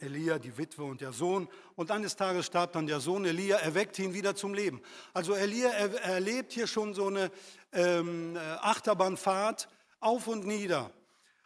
Elia, 0.02 0.40
die 0.40 0.58
Witwe 0.58 0.84
und 0.84 1.02
der 1.02 1.14
Sohn. 1.14 1.48
Und 1.76 1.92
eines 1.92 2.16
Tages 2.16 2.48
starb 2.48 2.74
dann 2.74 2.88
der 2.88 3.00
Sohn 3.00 3.26
Elia, 3.26 3.58
erweckt 3.58 4.00
ihn 4.00 4.14
wieder 4.14 4.36
zum 4.36 4.54
Leben. 4.54 4.82
Also 5.14 5.36
Elia 5.36 5.70
erlebt 5.70 6.54
hier 6.54 6.68
schon 6.68 6.94
so 6.94 7.08
eine 7.08 7.32
ähm, 7.72 8.38
Achterbahnfahrt 8.62 9.70
auf 10.00 10.28
und 10.28 10.46
nieder. 10.46 10.92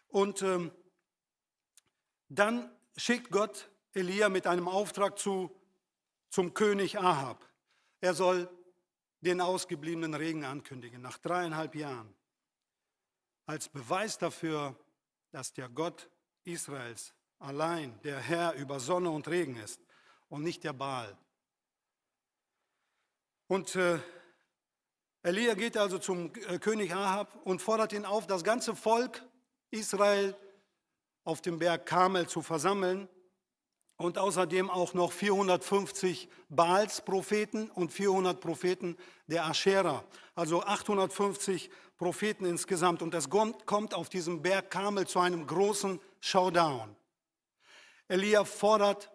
Und 0.08 0.42
ähm, 0.42 0.72
dann 2.30 2.72
schickt 2.96 3.32
Gott 3.32 3.70
Elia 3.94 4.30
mit 4.30 4.48
einem 4.48 4.68
Auftrag 4.68 5.20
zu, 5.20 5.52
zum 6.30 6.54
König 6.54 6.98
Ahab. 6.98 7.46
Er 8.06 8.14
soll 8.14 8.48
den 9.22 9.42
ausgebliebenen 9.42 10.14
Regen 10.14 10.46
ankündigen, 10.46 11.02
nach 11.02 11.18
dreieinhalb 11.18 11.74
Jahren. 11.74 12.14
Als 13.48 13.68
Beweis 13.68 14.20
dafür, 14.20 14.76
dass 15.32 15.54
der 15.54 15.70
Gott 15.70 16.08
Israels 16.44 17.16
allein 17.40 18.00
der 18.04 18.20
Herr 18.20 18.54
über 18.54 18.80
Sonne 18.80 19.10
und 19.10 19.28
Regen 19.28 19.56
ist 19.56 19.82
und 20.30 20.44
nicht 20.44 20.64
der 20.64 20.74
Baal. 20.74 21.18
Und 23.48 23.76
äh, 23.76 23.98
Elia 25.24 25.56
geht 25.56 25.76
also 25.76 25.98
zum 25.98 26.32
äh, 26.48 26.60
König 26.60 26.94
Ahab 26.94 27.36
und 27.44 27.60
fordert 27.60 27.92
ihn 27.92 28.06
auf, 28.06 28.28
das 28.28 28.44
ganze 28.44 28.76
Volk 28.76 29.28
Israel 29.72 30.38
auf 31.24 31.42
dem 31.42 31.58
Berg 31.58 31.88
Karmel 31.88 32.28
zu 32.28 32.44
versammeln 32.44 33.10
und 33.98 34.18
außerdem 34.18 34.70
auch 34.70 34.94
noch 34.94 35.12
450 35.12 36.28
Baals-Propheten 36.50 37.70
und 37.70 37.92
400 37.92 38.40
Propheten 38.40 38.98
der 39.28 39.46
Aschera, 39.46 40.04
also 40.36 40.62
850 40.64 41.70
Propheten 41.98 42.46
insgesamt. 42.46 43.02
Und 43.02 43.14
es 43.14 43.30
kommt 43.30 43.94
auf 43.94 44.10
diesem 44.10 44.42
Berg 44.42 44.70
Karmel 44.70 45.08
zu 45.08 45.20
einem 45.20 45.48
großen 45.48 46.00
Showdown. 46.20 46.96
Elia 48.08 48.44
fordert 48.44 49.12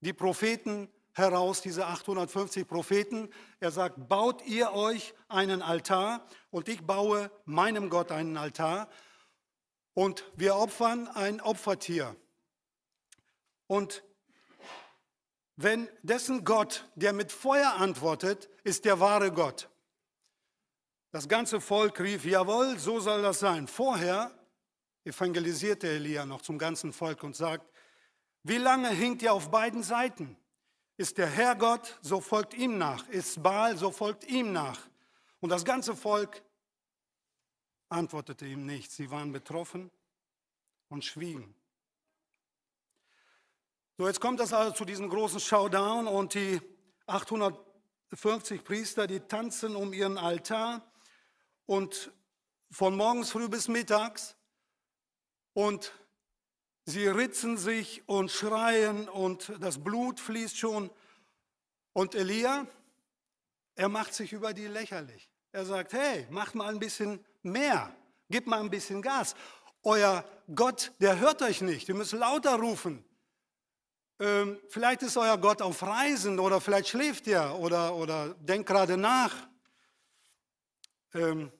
die 0.00 0.12
Propheten 0.12 0.88
heraus, 1.12 1.62
diese 1.62 1.86
850 1.86 2.66
Propheten. 2.66 3.30
Er 3.60 3.70
sagt, 3.70 4.08
baut 4.08 4.44
ihr 4.44 4.72
euch 4.72 5.14
einen 5.28 5.62
Altar 5.62 6.26
und 6.50 6.68
ich 6.68 6.82
baue 6.82 7.30
meinem 7.44 7.88
Gott 7.88 8.12
einen 8.12 8.36
Altar 8.36 8.88
und 9.94 10.24
wir 10.36 10.56
opfern 10.56 11.08
ein 11.08 11.40
Opfertier. 11.40 12.14
Und 13.66 14.04
wenn 15.56 15.88
dessen 16.02 16.44
Gott, 16.44 16.86
der 16.94 17.12
mit 17.12 17.32
Feuer 17.32 17.72
antwortet, 17.74 18.48
ist 18.62 18.84
der 18.84 19.00
wahre 19.00 19.32
Gott. 19.32 19.68
Das 21.10 21.28
ganze 21.28 21.62
Volk 21.62 21.98
rief, 21.98 22.26
jawohl, 22.26 22.78
so 22.78 23.00
soll 23.00 23.22
das 23.22 23.38
sein. 23.38 23.66
Vorher 23.66 24.30
evangelisierte 25.04 25.88
Elia 25.88 26.26
noch 26.26 26.42
zum 26.42 26.58
ganzen 26.58 26.92
Volk 26.92 27.22
und 27.22 27.34
sagt, 27.34 27.66
wie 28.42 28.58
lange 28.58 28.90
hinkt 28.90 29.22
ihr 29.22 29.32
auf 29.32 29.50
beiden 29.50 29.82
Seiten? 29.82 30.36
Ist 30.98 31.18
der 31.18 31.26
Herr 31.26 31.56
Gott, 31.56 31.98
so 32.00 32.20
folgt 32.20 32.54
ihm 32.54 32.78
nach. 32.78 33.08
Ist 33.08 33.42
Baal, 33.42 33.76
so 33.76 33.90
folgt 33.90 34.24
ihm 34.24 34.52
nach. 34.52 34.78
Und 35.40 35.48
das 35.48 35.64
ganze 35.64 35.96
Volk 35.96 36.42
antwortete 37.88 38.46
ihm 38.46 38.66
nichts. 38.66 38.96
Sie 38.96 39.10
waren 39.10 39.32
betroffen 39.32 39.90
und 40.88 41.04
schwiegen. 41.04 41.55
So, 43.98 44.06
jetzt 44.06 44.20
kommt 44.20 44.40
es 44.40 44.52
also 44.52 44.74
zu 44.74 44.84
diesem 44.84 45.08
großen 45.08 45.40
Showdown 45.40 46.06
und 46.06 46.34
die 46.34 46.60
850 47.06 48.62
Priester, 48.62 49.06
die 49.06 49.20
tanzen 49.20 49.74
um 49.74 49.94
ihren 49.94 50.18
Altar 50.18 50.82
und 51.64 52.12
von 52.70 52.94
morgens 52.94 53.30
früh 53.30 53.48
bis 53.48 53.68
mittags 53.68 54.36
und 55.54 55.94
Sie 56.84 57.08
ritzen 57.08 57.56
sich 57.56 58.06
und 58.06 58.30
schreien 58.30 59.08
und 59.08 59.50
das 59.60 59.82
Blut 59.82 60.20
fließt 60.20 60.56
schon. 60.56 60.90
Und 61.94 62.14
Elia, 62.14 62.66
er 63.74 63.88
macht 63.88 64.14
sich 64.14 64.32
über 64.32 64.52
die 64.52 64.66
lächerlich. 64.66 65.28
Er 65.50 65.64
sagt, 65.64 65.94
hey, 65.94 66.28
macht 66.30 66.54
mal 66.54 66.68
ein 66.68 66.78
bisschen 66.78 67.24
mehr, 67.42 67.96
gib 68.28 68.46
mal 68.46 68.60
ein 68.60 68.70
bisschen 68.70 69.00
Gas. 69.00 69.34
Euer 69.82 70.22
Gott, 70.54 70.92
der 71.00 71.18
hört 71.18 71.40
euch 71.40 71.62
nicht, 71.62 71.88
ihr 71.88 71.94
müsst 71.94 72.12
lauter 72.12 72.56
rufen. 72.56 73.02
Ähm, 74.18 74.58
vielleicht 74.68 75.02
ist 75.02 75.16
euer 75.18 75.36
Gott 75.36 75.60
auf 75.60 75.82
Reisen 75.82 76.38
oder 76.38 76.58
vielleicht 76.58 76.88
schläft 76.88 77.28
er 77.28 77.58
oder, 77.58 77.94
oder 77.94 78.34
denkt 78.34 78.66
gerade 78.66 78.96
nach. 78.96 79.34
Ähm, 81.12 81.52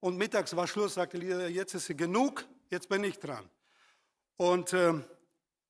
und 0.00 0.18
mittags 0.18 0.54
war 0.54 0.66
Schluss, 0.66 0.94
sagte 0.94 1.16
Elia, 1.16 1.48
jetzt 1.48 1.72
ist 1.72 1.86
sie 1.86 1.96
genug, 1.96 2.44
jetzt 2.68 2.90
bin 2.90 3.02
ich 3.02 3.18
dran. 3.18 3.48
Und 4.36 4.74
äh, 4.74 4.92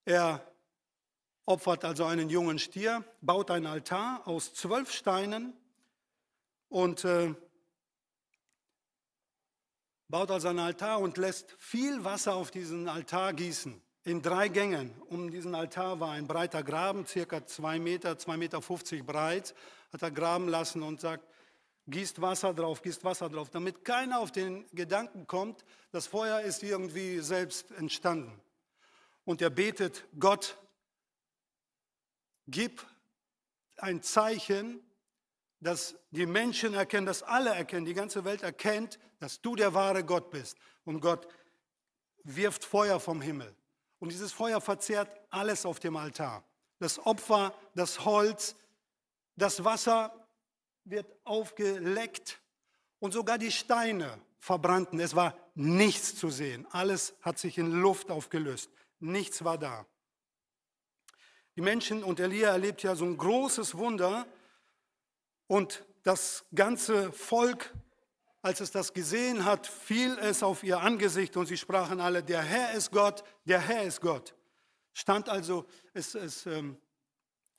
er 0.04 0.44
opfert 1.47 1.85
also 1.85 2.06
einen 2.06 2.28
jungen 2.28 2.59
Stier, 2.59 3.04
baut 3.21 3.52
einen 3.52 3.66
Altar 3.66 4.26
aus 4.26 4.52
zwölf 4.52 4.90
Steinen 4.90 5.56
und 6.68 7.04
äh, 7.04 7.33
baut 10.09 10.33
also 10.33 10.49
einen 10.49 10.59
Altar 10.59 10.99
und 10.99 11.18
lässt 11.18 11.52
viel 11.52 12.02
Wasser 12.02 12.35
auf 12.35 12.50
diesen 12.50 12.88
Altar 12.88 13.33
gießen. 13.33 13.84
In 14.07 14.21
drei 14.21 14.49
Gängen. 14.49 14.95
Um 15.09 15.31
diesen 15.31 15.55
Altar 15.55 15.99
war 15.99 16.11
ein 16.11 16.27
breiter 16.27 16.63
Graben, 16.63 17.07
circa 17.07 17.47
zwei 17.47 17.79
Meter, 17.79 18.19
zwei 18.19 18.37
Meter 18.37 18.61
50 18.61 19.05
breit, 19.05 19.55
hat 19.95 20.03
er 20.03 20.11
graben 20.11 20.47
lassen 20.49 20.83
und 20.83 21.01
sagt, 21.01 21.27
gießt 21.87 22.21
Wasser 22.21 22.53
drauf, 22.53 22.83
gießt 22.83 23.03
Wasser 23.03 23.31
drauf, 23.31 23.49
damit 23.49 23.83
keiner 23.83 24.21
auf 24.21 24.31
den 24.31 24.67
Gedanken 24.73 25.27
kommt, 25.27 25.65
das 25.91 26.07
Feuer 26.07 26.43
ist 26.43 26.63
irgendwie 26.63 27.21
selbst 27.21 27.71
entstanden. 27.73 28.39
Und 29.25 29.41
er 29.41 29.49
betet, 29.49 30.05
Gott, 30.19 30.59
gib 32.47 32.85
ein 33.79 34.03
Zeichen, 34.03 34.81
dass 35.61 35.97
die 36.11 36.27
Menschen 36.27 36.75
erkennen, 36.75 37.07
dass 37.07 37.23
alle 37.23 37.55
erkennen, 37.55 37.87
die 37.87 37.95
ganze 37.95 38.27
Welt 38.27 38.43
erkennt, 38.43 38.99
dass 39.19 39.41
du 39.41 39.57
der 39.57 39.73
wahre 39.73 40.05
Gott 40.05 40.31
bist. 40.31 40.59
Und 40.85 41.01
Gott 41.01 41.27
wirft 42.23 42.67
Feuer 42.67 43.01
vom 43.01 43.23
Himmel. 43.23 43.57
Und 44.05 44.11
dieses 44.11 44.33
Feuer 44.35 44.61
verzehrt 44.61 45.09
alles 45.31 45.65
auf 45.65 45.81
dem 45.81 45.97
Altar. 45.97 46.45
Das 46.79 46.99
Opfer, 47.07 47.55
das 47.75 48.05
Holz, 48.05 48.55
das 49.35 49.65
Wasser 49.65 50.29
wird 50.85 51.11
aufgeleckt 51.25 52.39
und 52.99 53.13
sogar 53.13 53.39
die 53.39 53.51
Steine 53.51 54.21
verbrannten. 54.41 55.01
Es 55.01 55.17
war 55.17 55.35
nichts 55.55 56.17
zu 56.17 56.29
sehen. 56.29 56.67
Alles 56.71 57.15
hat 57.23 57.39
sich 57.39 57.57
in 57.57 57.73
Luft 57.73 58.11
aufgelöst. 58.11 58.71
Nichts 59.01 59.43
war 59.43 59.57
da. 59.57 59.87
Die 61.57 61.63
Menschen 61.63 62.05
und 62.05 62.21
Elia 62.21 62.51
erlebt 62.51 62.83
ja 62.83 62.97
so 62.97 63.07
ein 63.07 63.17
großes 63.17 63.79
Wunder 63.79 64.27
und 65.47 65.83
das 66.03 66.45
ganze 66.55 67.11
Volk, 67.11 67.73
als 68.45 68.61
es 68.61 68.71
das 68.71 68.93
gesehen 68.93 69.47
hat, 69.47 69.67
fiel 69.67 70.19
es 70.19 70.43
auf 70.43 70.63
ihr 70.63 70.79
Angesicht 70.79 71.35
und 71.39 71.47
sie 71.47 71.57
sprachen 71.57 71.99
alle, 71.99 72.23
der 72.23 72.43
Herr 72.43 72.75
ist 72.75 72.91
Gott, 72.91 73.25
der 73.47 73.59
Herr 73.59 73.85
ist 73.85 74.03
Gott. 74.03 74.37
Stand 74.93 75.31
also, 75.31 75.65
es, 75.95 76.15
es 76.15 76.45
ähm, 76.45 76.77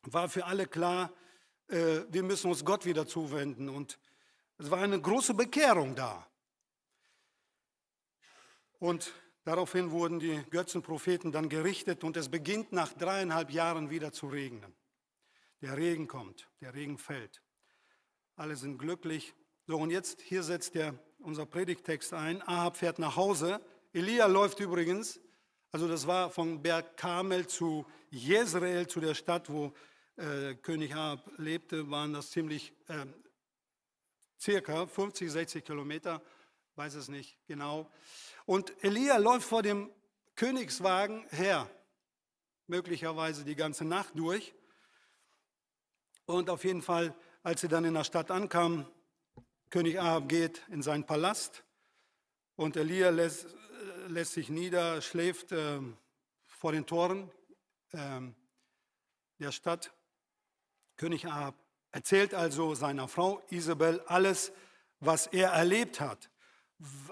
war 0.04 0.30
für 0.30 0.46
alle 0.46 0.68
klar, 0.68 1.12
äh, 1.70 2.02
wir 2.10 2.22
müssen 2.22 2.52
uns 2.52 2.64
Gott 2.64 2.86
wieder 2.86 3.08
zuwenden 3.08 3.68
und 3.68 3.98
es 4.60 4.70
war 4.70 4.78
eine 4.78 5.02
große 5.02 5.34
Bekehrung 5.34 5.96
da. 5.96 6.30
Und 8.78 9.12
daraufhin 9.44 9.90
wurden 9.90 10.20
die 10.20 10.40
Götzenpropheten 10.52 11.32
dann 11.32 11.50
gerichtet 11.50 12.04
und 12.04 12.16
es 12.16 12.30
beginnt 12.30 12.72
nach 12.74 12.94
dreieinhalb 12.94 13.50
Jahren 13.50 13.90
wieder 13.90 14.12
zu 14.12 14.28
regnen. 14.28 14.76
Der 15.62 15.78
Regen 15.78 16.08
kommt, 16.08 16.48
der 16.62 16.76
Regen 16.76 17.00
fällt. 17.00 17.42
Alle 18.36 18.56
sind 18.56 18.78
glücklich. 18.78 19.34
So, 19.68 19.78
und 19.78 19.90
jetzt 19.90 20.22
hier 20.22 20.44
setzt 20.44 20.76
der, 20.76 20.94
unser 21.18 21.48
Predigtext 21.48 22.14
ein. 22.14 22.44
Ahab 22.44 22.78
fährt 22.78 23.00
nach 23.00 23.16
Hause. 23.16 23.60
Elia 23.94 24.28
läuft 24.28 24.60
übrigens, 24.60 25.20
also 25.72 25.88
das 25.88 26.06
war 26.06 26.30
von 26.30 26.62
Berg 26.62 26.98
Karmel 26.98 27.48
zu 27.48 27.84
Jezreel, 28.12 28.86
zu 28.86 29.00
der 29.00 29.16
Stadt, 29.16 29.50
wo 29.50 29.74
äh, 30.18 30.54
König 30.54 30.94
Ahab 30.94 31.32
lebte, 31.38 31.90
waren 31.90 32.14
das 32.14 32.30
ziemlich 32.30 32.74
äh, 32.90 33.08
circa 34.40 34.86
50, 34.86 35.32
60 35.32 35.66
Kilometer, 35.66 36.22
weiß 36.76 36.94
es 36.94 37.08
nicht 37.08 37.36
genau. 37.48 37.90
Und 38.46 38.72
Elia 38.84 39.18
läuft 39.18 39.48
vor 39.48 39.64
dem 39.64 39.90
Königswagen 40.36 41.26
her, 41.32 41.68
möglicherweise 42.68 43.44
die 43.44 43.56
ganze 43.56 43.84
Nacht 43.84 44.12
durch. 44.14 44.54
Und 46.28 46.52
auf 46.52 46.64
jeden 46.66 46.84
Fall, 46.84 47.16
als 47.42 47.62
sie 47.62 47.68
dann 47.68 47.84
in 47.86 47.96
der 47.96 48.04
Stadt 48.04 48.30
ankamen, 48.30 48.86
König 49.70 50.00
Ahab 50.00 50.30
geht 50.30 50.62
in 50.70 50.82
seinen 50.82 51.06
Palast 51.06 51.64
und 52.56 52.78
Elia 52.78 53.10
lässt, 53.10 53.48
lässt 54.08 54.34
sich 54.34 54.50
nieder, 54.50 55.02
schläft 55.02 55.52
äh, 55.52 55.80
vor 56.46 56.72
den 56.72 56.86
Toren 56.86 57.30
äh, 57.92 58.22
der 59.40 59.52
Stadt. 59.52 59.94
König 60.98 61.26
Ahab 61.26 61.56
erzählt 61.92 62.34
also 62.34 62.76
seiner 62.76 63.08
Frau 63.08 63.42
Isabel 63.50 64.02
alles, 64.08 64.52
was 65.00 65.28
er 65.28 65.50
erlebt 65.50 66.00
hat. 66.00 66.30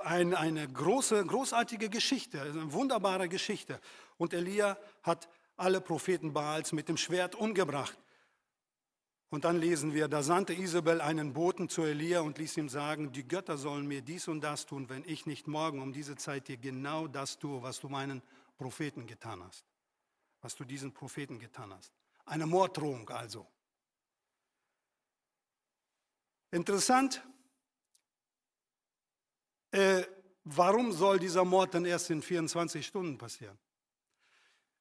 Ein, 0.03 0.33
eine 0.33 0.67
große, 0.67 1.25
großartige 1.25 1.89
Geschichte, 1.89 2.41
eine 2.41 2.71
wunderbare 2.73 3.29
Geschichte. 3.29 3.79
Und 4.17 4.33
Elia 4.33 4.77
hat 5.03 5.29
alle 5.55 5.81
Propheten 5.81 6.33
Baals 6.33 6.71
mit 6.71 6.89
dem 6.89 6.97
Schwert 6.97 7.35
umgebracht. 7.35 7.97
Und 9.33 9.45
dann 9.45 9.59
lesen 9.59 9.95
wir, 9.95 10.07
da 10.07 10.21
sandte 10.21 10.53
Isabel 10.53 11.01
einen 11.01 11.33
Boten 11.33 11.67
zu 11.67 11.81
Elia 11.81 12.21
und 12.21 12.37
ließ 12.37 12.55
ihm 12.57 12.69
sagen, 12.69 13.11
die 13.11 13.27
Götter 13.27 13.57
sollen 13.57 13.87
mir 13.87 14.03
dies 14.03 14.27
und 14.27 14.41
das 14.41 14.67
tun, 14.67 14.89
wenn 14.89 15.03
ich 15.09 15.25
nicht 15.25 15.47
morgen 15.47 15.81
um 15.81 15.91
diese 15.91 16.15
Zeit 16.15 16.47
dir 16.47 16.57
genau 16.57 17.07
das 17.07 17.39
tue, 17.39 17.63
was 17.63 17.79
du 17.79 17.89
meinen 17.89 18.21
Propheten 18.59 19.07
getan 19.07 19.43
hast. 19.43 19.65
Was 20.41 20.53
du 20.53 20.63
diesen 20.63 20.93
Propheten 20.93 21.39
getan 21.39 21.73
hast. 21.73 21.91
Eine 22.25 22.45
Morddrohung 22.45 23.09
also. 23.09 23.47
Interessant, 26.51 27.23
äh, 29.71 30.03
warum 30.43 30.91
soll 30.91 31.17
dieser 31.17 31.43
Mord 31.43 31.73
dann 31.73 31.85
erst 31.85 32.11
in 32.11 32.21
24 32.21 32.85
Stunden 32.85 33.17
passieren? 33.17 33.57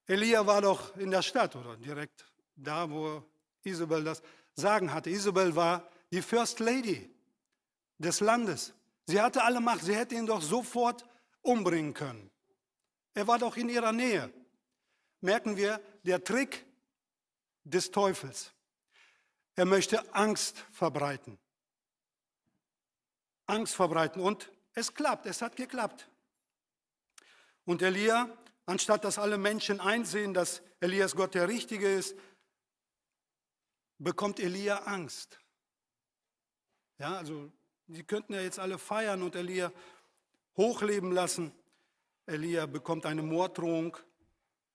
Elia 0.05 0.47
war 0.47 0.61
doch 0.61 0.95
in 0.99 1.11
der 1.11 1.23
Stadt 1.23 1.57
oder 1.57 1.79
direkt 1.79 2.31
da, 2.55 2.91
wo 2.91 3.25
Isabel 3.65 4.05
das 4.05 4.23
Sagen 4.55 4.93
hatte. 4.93 5.11
Isabel 5.11 5.57
war 5.57 5.89
die 6.11 6.23
First 6.23 6.61
Lady 6.61 7.11
des 7.99 8.21
Landes. 8.21 8.75
Sie 9.07 9.21
hatte 9.21 9.43
alle 9.43 9.61
Macht. 9.61 9.83
Sie 9.83 9.97
hätte 9.97 10.15
ihn 10.15 10.27
doch 10.27 10.43
sofort 10.43 11.05
umbringen 11.43 11.95
können. 11.95 12.31
Er 13.15 13.27
war 13.27 13.39
doch 13.39 13.57
in 13.57 13.69
ihrer 13.69 13.93
Nähe. 13.93 14.33
Merken 15.21 15.57
wir, 15.57 15.81
der 16.03 16.23
Trick 16.23 16.67
des 17.65 17.91
Teufels. 17.91 18.53
Er 19.55 19.65
möchte 19.67 20.15
Angst 20.15 20.65
verbreiten. 20.73 21.39
Angst 23.47 23.75
verbreiten. 23.75 24.23
Und 24.23 24.51
es 24.75 24.95
klappt, 24.95 25.27
es 25.27 25.43
hat 25.43 25.57
geklappt. 25.57 26.09
Und 27.65 27.83
Elia, 27.83 28.29
anstatt 28.67 29.05
dass 29.05 29.19
alle 29.19 29.39
Menschen 29.39 29.81
einsehen, 29.81 30.35
dass 30.35 30.63
Elias 30.81 31.15
Gott 31.15 31.35
der 31.35 31.49
Richtige 31.49 31.93
ist, 31.93 32.17
bekommt 34.03 34.41
Elia 34.41 34.79
Angst. 34.85 35.39
Ja, 36.99 37.17
also 37.17 37.53
sie 37.89 38.03
könnten 38.03 38.35
ja 38.35 38.41
jetzt 38.41 38.59
alle 38.59 38.79
feiern 38.79 39.23
und 39.23 39.37
Elia 39.37 39.73
hochleben 40.57 41.13
lassen. 41.13 41.53
Elia 42.27 42.67
bekommt 42.67 43.07
eine 43.07 43.23
Morddrohung. 43.23 43.97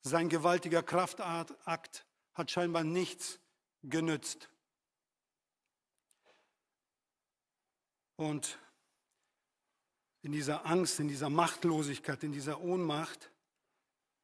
Sein 0.02 0.30
gewaltiger 0.30 0.84
Kraftakt 0.84 2.06
hat 2.34 2.52
scheinbar 2.52 2.84
nichts 2.84 3.40
genützt. 3.84 4.50
Und 8.16 8.58
in 10.22 10.32
dieser 10.32 10.66
Angst, 10.66 11.00
in 11.00 11.08
dieser 11.08 11.30
Machtlosigkeit, 11.30 12.24
in 12.24 12.32
dieser 12.32 12.62
Ohnmacht 12.62 13.32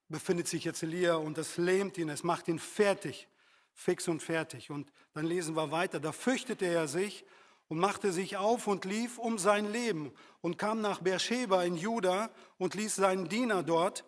befindet 0.10 0.48
sich 0.48 0.64
jetzt 0.64 0.84
Elia 0.84 1.16
und 1.16 1.38
das 1.38 1.58
lähmt 1.58 1.98
ihn, 1.98 2.10
es 2.10 2.24
macht 2.24 2.48
ihn 2.48 2.60
fertig, 2.60 3.28
fix 3.74 4.08
und 4.08 4.22
fertig. 4.22 4.70
Und 4.72 4.92
dann 5.14 5.26
lesen 5.26 5.56
wir 5.56 5.72
weiter, 5.72 6.00
da 6.00 6.12
fürchtete 6.12 6.66
er 6.66 6.88
sich 6.88 7.26
und 7.68 7.80
machte 7.80 8.12
sich 8.12 8.38
auf 8.38 8.68
und 8.68 8.86
lief 8.86 9.18
um 9.18 9.38
sein 9.38 9.72
Leben 9.72 10.14
und 10.42 10.58
kam 10.58 10.82
nach 10.82 11.00
Beersheba 11.00 11.64
in 11.64 11.76
Juda 11.76 12.30
und 12.58 12.76
ließ 12.76 12.96
seinen 12.96 13.30
Diener 13.30 13.64
dort. 13.64 14.06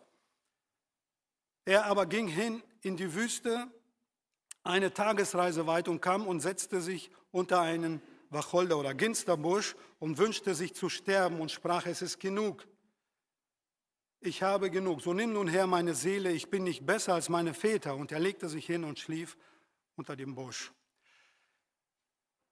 Er 1.65 1.85
aber 1.85 2.05
ging 2.05 2.27
hin 2.27 2.61
in 2.81 2.95
die 2.95 3.13
Wüste, 3.15 3.67
eine 4.63 4.93
Tagesreise 4.93 5.67
weit 5.67 5.87
und 5.87 6.01
kam 6.01 6.27
und 6.27 6.41
setzte 6.41 6.81
sich 6.81 7.11
unter 7.31 7.61
einen 7.61 8.01
Wacholder 8.29 8.77
oder 8.77 8.93
Ginsterbusch 8.93 9.75
und 9.99 10.17
wünschte 10.17 10.55
sich 10.55 10.73
zu 10.73 10.89
sterben 10.89 11.39
und 11.39 11.51
sprach, 11.51 11.85
es 11.85 12.01
ist 12.01 12.19
genug. 12.19 12.67
Ich 14.19 14.41
habe 14.41 14.71
genug. 14.71 15.01
So 15.01 15.13
nimm 15.13 15.33
nun 15.33 15.47
her 15.47 15.67
meine 15.67 15.93
Seele, 15.93 16.31
ich 16.31 16.49
bin 16.49 16.63
nicht 16.63 16.85
besser 16.85 17.13
als 17.13 17.29
meine 17.29 17.53
Väter. 17.53 17.95
Und 17.95 18.11
er 18.11 18.19
legte 18.19 18.49
sich 18.49 18.65
hin 18.65 18.83
und 18.83 18.99
schlief 18.99 19.37
unter 19.95 20.15
dem 20.15 20.35
Busch. 20.35 20.71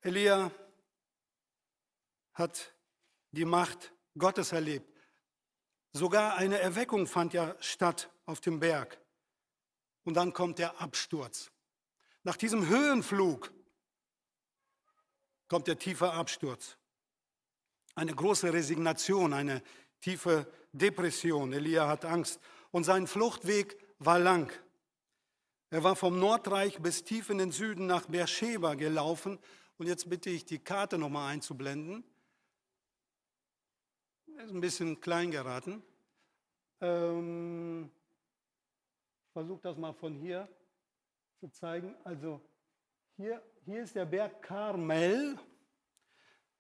Elia 0.01 0.51
hat 2.33 2.73
die 3.31 3.45
Macht 3.45 3.93
Gottes 4.17 4.51
erlebt. 4.51 4.89
Sogar 5.93 6.35
eine 6.35 6.59
Erweckung 6.59 7.07
fand 7.07 7.33
ja 7.33 7.55
statt 7.59 8.09
auf 8.25 8.41
dem 8.41 8.59
Berg. 8.59 8.99
Und 10.03 10.15
dann 10.15 10.33
kommt 10.33 10.59
der 10.59 10.81
Absturz. 10.81 11.51
Nach 12.23 12.35
diesem 12.35 12.67
Höhenflug 12.67 13.53
kommt 15.47 15.67
der 15.67 15.77
tiefe 15.77 16.11
Absturz. 16.11 16.77
Eine 17.95 18.15
große 18.15 18.51
Resignation, 18.51 19.33
eine 19.33 19.61
tiefe 20.01 20.51
Depression. 20.71 21.53
Elia 21.53 21.87
hat 21.87 22.05
Angst. 22.05 22.39
Und 22.71 22.85
sein 22.85 23.07
Fluchtweg 23.07 23.77
war 23.99 24.19
lang. 24.19 24.51
Er 25.73 25.83
war 25.83 25.95
vom 25.95 26.19
Nordreich 26.19 26.79
bis 26.83 27.03
tief 27.03 27.31
in 27.31 27.39
den 27.39 27.51
Süden 27.51 27.87
nach 27.87 28.05
Beersheba 28.05 28.75
gelaufen. 28.75 29.39
Und 29.79 29.87
jetzt 29.87 30.07
bitte 30.07 30.29
ich, 30.29 30.45
die 30.45 30.59
Karte 30.59 30.99
nochmal 30.99 31.33
einzublenden. 31.33 32.03
Ist 34.37 34.51
ein 34.51 34.61
bisschen 34.61 35.01
klein 35.01 35.31
geraten. 35.31 35.81
Ähm, 36.79 37.89
Versuch 39.31 39.59
das 39.61 39.75
mal 39.75 39.93
von 39.93 40.13
hier 40.13 40.47
zu 41.39 41.49
zeigen. 41.49 41.95
Also 42.03 42.39
hier, 43.17 43.41
hier 43.65 43.81
ist 43.81 43.95
der 43.95 44.05
Berg 44.05 44.43
Karmel, 44.43 45.39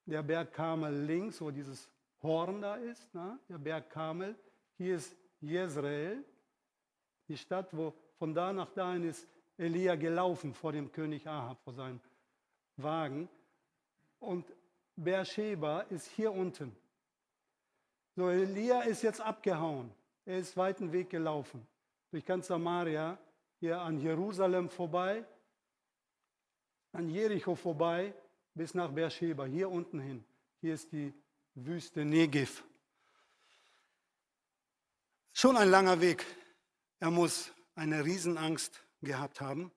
der 0.07 0.23
Berg 0.23 0.53
Karmel 0.53 1.03
links, 1.03 1.39
wo 1.39 1.51
dieses 1.51 1.87
Horn 2.23 2.63
da 2.63 2.77
ist, 2.77 3.13
ne? 3.13 3.37
der 3.47 3.59
Berg 3.59 3.91
Karmel. 3.91 4.35
Hier 4.75 4.95
ist 4.95 5.15
Jezreel, 5.39 6.25
die 7.27 7.37
Stadt, 7.37 7.77
wo 7.77 7.93
von 8.23 8.33
da 8.33 8.53
nach 8.53 8.69
dahin 8.69 9.03
ist 9.03 9.27
Elia 9.57 9.95
gelaufen 9.95 10.53
vor 10.53 10.71
dem 10.71 10.89
König 10.93 11.27
Ahab, 11.27 11.61
vor 11.65 11.73
seinem 11.73 11.99
Wagen. 12.77 13.27
und 14.21 14.45
Beersheba 14.95 15.81
ist 15.89 16.07
hier 16.07 16.31
unten. 16.31 16.73
So, 18.15 18.29
Elia 18.29 18.83
ist 18.83 19.01
jetzt 19.01 19.19
abgehauen. 19.19 19.91
Er 20.25 20.39
ist 20.39 20.55
weiten 20.55 20.93
Weg 20.93 21.09
gelaufen. 21.09 21.67
Durch 22.11 22.23
ganz 22.23 22.47
Samaria, 22.47 23.17
hier 23.59 23.81
an 23.81 23.99
Jerusalem 23.99 24.69
vorbei, 24.69 25.25
an 26.93 27.09
Jericho 27.09 27.55
vorbei, 27.55 28.13
bis 28.53 28.73
nach 28.73 28.89
Beersheba, 28.89 29.43
hier 29.43 29.69
unten 29.69 29.99
hin. 29.99 30.23
Hier 30.61 30.75
ist 30.75 30.93
die 30.93 31.13
Wüste 31.55 32.05
Negev. 32.05 32.63
Schon 35.33 35.57
ein 35.57 35.69
langer 35.69 35.99
Weg. 35.99 36.25
Er 37.01 37.11
muss 37.11 37.51
eine 37.75 38.05
Riesenangst 38.05 38.83
gehabt 39.01 39.41
haben. 39.41 39.71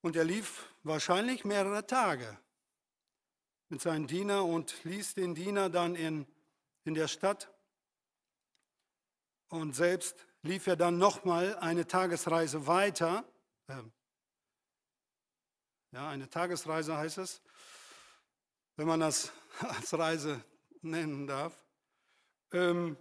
Und 0.00 0.16
er 0.16 0.24
lief 0.24 0.68
wahrscheinlich 0.82 1.44
mehrere 1.44 1.86
Tage 1.86 2.38
mit 3.68 3.80
seinem 3.80 4.06
Diener 4.06 4.44
und 4.44 4.84
ließ 4.84 5.14
den 5.14 5.34
Diener 5.34 5.70
dann 5.70 5.94
in, 5.94 6.26
in 6.84 6.94
der 6.94 7.08
Stadt. 7.08 7.52
Und 9.48 9.74
selbst 9.74 10.26
lief 10.42 10.66
er 10.66 10.76
dann 10.76 10.98
nochmal 10.98 11.56
eine 11.58 11.86
Tagesreise 11.86 12.66
weiter. 12.66 13.24
Ähm, 13.68 13.92
ja, 15.92 16.08
eine 16.08 16.28
Tagesreise 16.28 16.96
heißt 16.96 17.18
es, 17.18 17.42
wenn 18.76 18.86
man 18.86 19.00
das 19.00 19.32
als 19.60 19.96
Reise 19.96 20.42
nennen 20.80 21.26
darf. 21.26 21.56
Ähm, 22.52 22.96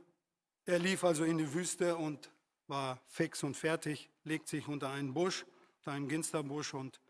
er 0.66 0.80
lief 0.80 1.04
also 1.04 1.24
in 1.24 1.38
die 1.38 1.54
Wüste 1.54 1.96
und 1.96 2.32
war 2.72 3.02
fix 3.06 3.44
und 3.44 3.56
fertig, 3.56 4.10
legt 4.24 4.48
sich 4.48 4.70
unter 4.70 4.90
einen 4.90 5.14
Busch, 5.14 5.46
unter 5.80 5.92
einen 5.92 6.08
Ginsterbusch 6.08 6.74
und 6.74 7.02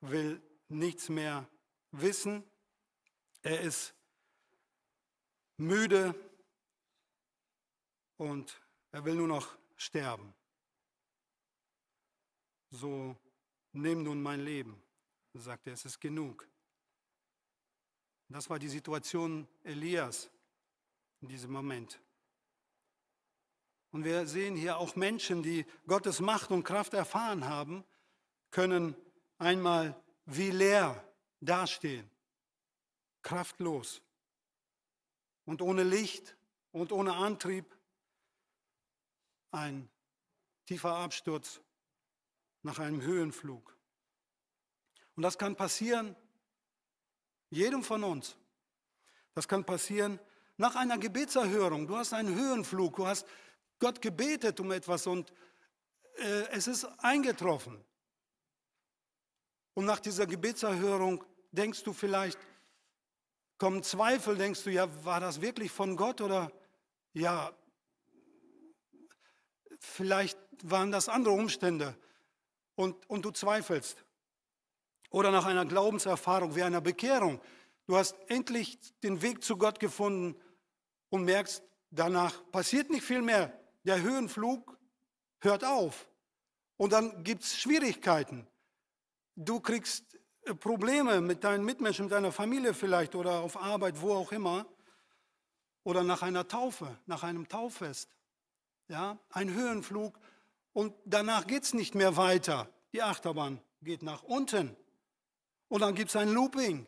will 0.00 0.40
nichts 0.68 1.08
mehr 1.08 1.48
wissen. 1.90 2.44
Er 3.42 3.60
ist 3.60 3.94
müde 5.56 6.14
und 8.16 8.62
er 8.92 9.04
will 9.04 9.16
nur 9.16 9.26
noch 9.26 9.58
sterben. 9.76 10.32
So 12.70 13.16
nimm 13.72 14.04
nun 14.04 14.22
mein 14.22 14.40
Leben, 14.40 14.80
sagt 15.32 15.66
er, 15.66 15.72
es 15.72 15.84
ist 15.84 16.00
genug. 16.00 16.48
Das 18.28 18.48
war 18.48 18.60
die 18.60 18.68
Situation 18.68 19.48
Elias 19.64 20.30
in 21.20 21.28
diesem 21.28 21.50
Moment. 21.50 22.03
Und 23.94 24.02
wir 24.02 24.26
sehen 24.26 24.56
hier 24.56 24.78
auch 24.78 24.96
Menschen, 24.96 25.44
die 25.44 25.64
Gottes 25.86 26.18
Macht 26.18 26.50
und 26.50 26.64
Kraft 26.64 26.94
erfahren 26.94 27.44
haben, 27.44 27.84
können 28.50 28.96
einmal 29.38 29.94
wie 30.26 30.50
leer 30.50 31.08
dastehen, 31.40 32.10
kraftlos 33.22 34.02
und 35.44 35.62
ohne 35.62 35.84
Licht 35.84 36.36
und 36.72 36.90
ohne 36.90 37.14
Antrieb. 37.14 37.66
Ein 39.52 39.88
tiefer 40.66 40.96
Absturz 40.96 41.60
nach 42.62 42.80
einem 42.80 43.00
Höhenflug. 43.00 43.78
Und 45.14 45.22
das 45.22 45.38
kann 45.38 45.54
passieren 45.54 46.16
jedem 47.48 47.84
von 47.84 48.02
uns. 48.02 48.36
Das 49.34 49.46
kann 49.46 49.64
passieren 49.64 50.18
nach 50.56 50.74
einer 50.74 50.98
Gebetserhörung. 50.98 51.86
Du 51.86 51.96
hast 51.96 52.12
einen 52.12 52.34
Höhenflug, 52.34 52.96
du 52.96 53.06
hast 53.06 53.24
Gott 53.78 54.00
gebetet 54.00 54.60
um 54.60 54.72
etwas 54.72 55.06
und 55.06 55.32
äh, 56.16 56.48
es 56.52 56.66
ist 56.66 56.84
eingetroffen. 56.98 57.84
Und 59.74 59.86
nach 59.86 60.00
dieser 60.00 60.26
Gebetserhörung 60.26 61.24
denkst 61.50 61.82
du 61.82 61.92
vielleicht, 61.92 62.38
kommen 63.58 63.82
Zweifel, 63.82 64.36
denkst 64.36 64.62
du, 64.64 64.70
ja, 64.70 64.88
war 65.04 65.20
das 65.20 65.40
wirklich 65.40 65.70
von 65.70 65.96
Gott 65.96 66.20
oder 66.20 66.52
ja, 67.12 67.52
vielleicht 69.80 70.38
waren 70.62 70.92
das 70.92 71.08
andere 71.08 71.34
Umstände 71.34 71.96
und, 72.76 73.08
und 73.08 73.24
du 73.24 73.30
zweifelst. 73.30 74.04
Oder 75.10 75.30
nach 75.30 75.46
einer 75.46 75.64
Glaubenserfahrung 75.64 76.56
wie 76.56 76.62
einer 76.62 76.80
Bekehrung. 76.80 77.40
Du 77.86 77.96
hast 77.96 78.16
endlich 78.28 78.78
den 79.02 79.22
Weg 79.22 79.44
zu 79.44 79.56
Gott 79.56 79.78
gefunden 79.78 80.40
und 81.10 81.24
merkst, 81.24 81.62
danach 81.90 82.50
passiert 82.50 82.90
nicht 82.90 83.04
viel 83.04 83.22
mehr 83.22 83.52
der 83.84 84.02
Höhenflug 84.02 84.78
hört 85.40 85.64
auf. 85.64 86.08
Und 86.76 86.92
dann 86.92 87.22
gibt 87.22 87.42
es 87.44 87.58
Schwierigkeiten. 87.58 88.46
Du 89.36 89.60
kriegst 89.60 90.18
äh, 90.42 90.54
Probleme 90.54 91.20
mit 91.20 91.44
deinen 91.44 91.64
Mitmenschen, 91.64 92.06
mit 92.06 92.12
deiner 92.12 92.32
Familie 92.32 92.74
vielleicht 92.74 93.14
oder 93.14 93.40
auf 93.40 93.56
Arbeit, 93.56 94.00
wo 94.00 94.14
auch 94.14 94.32
immer. 94.32 94.66
Oder 95.84 96.02
nach 96.02 96.22
einer 96.22 96.48
Taufe, 96.48 96.98
nach 97.06 97.22
einem 97.22 97.48
Tauffest. 97.48 98.08
Ja, 98.88 99.18
ein 99.30 99.52
Höhenflug 99.52 100.18
und 100.74 100.92
danach 101.04 101.46
geht 101.46 101.62
es 101.62 101.72
nicht 101.72 101.94
mehr 101.94 102.16
weiter. 102.16 102.68
Die 102.92 103.02
Achterbahn 103.02 103.62
geht 103.80 104.02
nach 104.02 104.24
unten. 104.24 104.76
Und 105.68 105.80
dann 105.80 105.94
gibt 105.94 106.10
es 106.10 106.16
ein 106.16 106.30
Looping. 106.30 106.86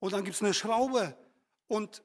Und 0.00 0.12
dann 0.12 0.24
gibt 0.24 0.34
es 0.34 0.42
eine 0.42 0.52
Schraube. 0.52 1.16
Und 1.68 2.02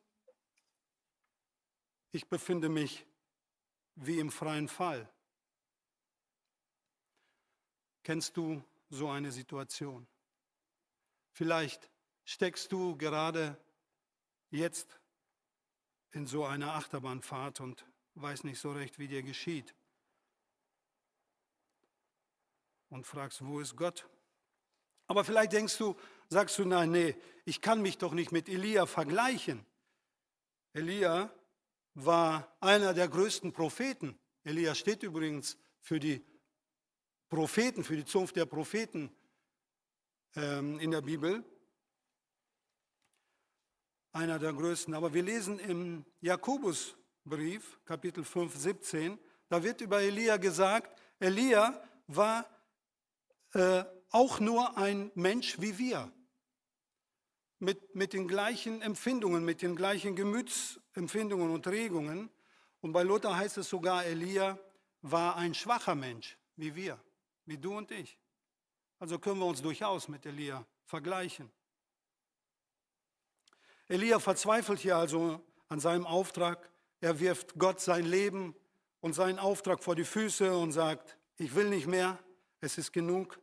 ich 2.12 2.30
befinde 2.30 2.69
mich 2.69 3.06
wie 3.96 4.20
im 4.20 4.32
freien 4.32 4.68
Fall. 4.68 5.10
Kennst 8.04 8.38
du 8.38 8.64
so 8.90 9.10
eine 9.10 9.32
Situation? 9.32 10.08
Vielleicht 11.32 11.90
steckst 12.24 12.72
du 12.72 12.96
gerade 12.98 13.58
jetzt 14.52 15.00
in 16.12 16.28
so 16.28 16.46
einer 16.46 16.76
Achterbahnfahrt 16.76 17.60
und 17.62 17.86
weißt 18.16 18.44
nicht 18.44 18.60
so 18.60 18.72
recht, 18.72 19.00
wie 19.00 19.08
dir 19.08 19.24
geschieht. 19.24 19.76
Und 22.90 23.06
fragst, 23.06 23.44
wo 23.46 23.60
ist 23.60 23.76
Gott? 23.76 24.08
Aber 25.08 25.24
vielleicht 25.24 25.52
denkst 25.52 25.78
du, 25.78 25.96
sagst 26.30 26.58
du, 26.58 26.66
nein, 26.66 26.92
nee, 26.92 27.16
ich 27.44 27.62
kann 27.62 27.82
mich 27.82 27.98
doch 27.98 28.14
nicht 28.14 28.32
mit 28.32 28.48
Elia 28.48 28.86
vergleichen. 28.86 29.66
Elia 30.74 31.34
war 31.96 32.56
einer 32.60 32.94
der 32.94 33.08
größten 33.08 33.54
Propheten. 33.54 34.20
Elia 34.44 34.76
steht 34.76 35.02
übrigens 35.02 35.58
für 35.80 36.00
die 36.00 36.24
Propheten, 37.30 37.84
für 37.84 37.96
die 37.96 38.06
Zunft 38.06 38.36
der 38.36 38.46
Propheten 38.46 39.10
ähm, 40.36 40.80
in 40.80 40.92
der 40.92 41.02
Bibel. 41.02 41.44
Einer 44.12 44.40
der 44.40 44.54
größten. 44.54 44.94
Aber 44.94 45.14
wir 45.14 45.24
lesen 45.24 45.58
im 45.60 46.06
Jakobusbrief, 46.22 47.80
Kapitel 47.86 48.24
5, 48.24 48.56
17, 48.56 49.20
da 49.50 49.64
wird 49.64 49.82
über 49.82 50.02
Elia 50.02 50.38
gesagt, 50.38 51.02
Elia 51.20 51.82
war 52.08 52.46
äh, 53.54 53.84
auch 54.12 54.40
nur 54.40 54.78
ein 54.78 55.12
Mensch 55.16 55.60
wie 55.60 55.78
wir 55.78 56.12
mit, 57.60 57.96
mit 57.96 58.13
den 58.13 58.28
gleichen 58.28 58.82
Empfindungen, 58.82 59.44
mit 59.46 59.62
den 59.62 59.76
gleichen 59.76 60.15
Gemütsempfindungen 60.15 61.52
und 61.52 61.68
Regungen. 61.68 62.30
Und 62.82 62.91
bei 62.91 63.04
Lothar 63.04 63.38
heißt 63.38 63.58
es 63.58 63.70
sogar, 63.70 64.06
Elia 64.06 64.60
war 65.02 65.36
ein 65.36 65.54
schwacher 65.54 65.96
Mensch, 65.96 66.38
wie 66.56 66.76
wir, 66.76 67.00
wie 67.46 67.58
du 67.58 67.78
und 67.78 67.91
ich. 67.91 68.20
Also 69.00 69.20
können 69.20 69.39
wir 69.39 69.46
uns 69.46 69.62
durchaus 69.62 70.08
mit 70.08 70.26
Elia 70.26 70.65
vergleichen. 70.86 71.52
Elia 73.88 74.20
verzweifelt 74.20 74.80
hier 74.80 74.98
also 74.98 75.41
an 75.68 75.80
seinem 75.80 76.06
Auftrag. 76.06 76.72
Er 77.02 77.20
wirft 77.20 77.58
Gott 77.60 77.80
sein 77.80 78.06
Leben 78.06 78.56
und 79.00 79.13
seinen 79.13 79.38
Auftrag 79.38 79.84
vor 79.84 79.96
die 79.96 80.06
Füße 80.06 80.58
und 80.58 80.72
sagt, 80.72 81.18
ich 81.38 81.54
will 81.54 81.70
nicht 81.70 81.88
mehr, 81.88 82.18
es 82.62 82.78
ist 82.78 82.94
genug. 82.94 83.39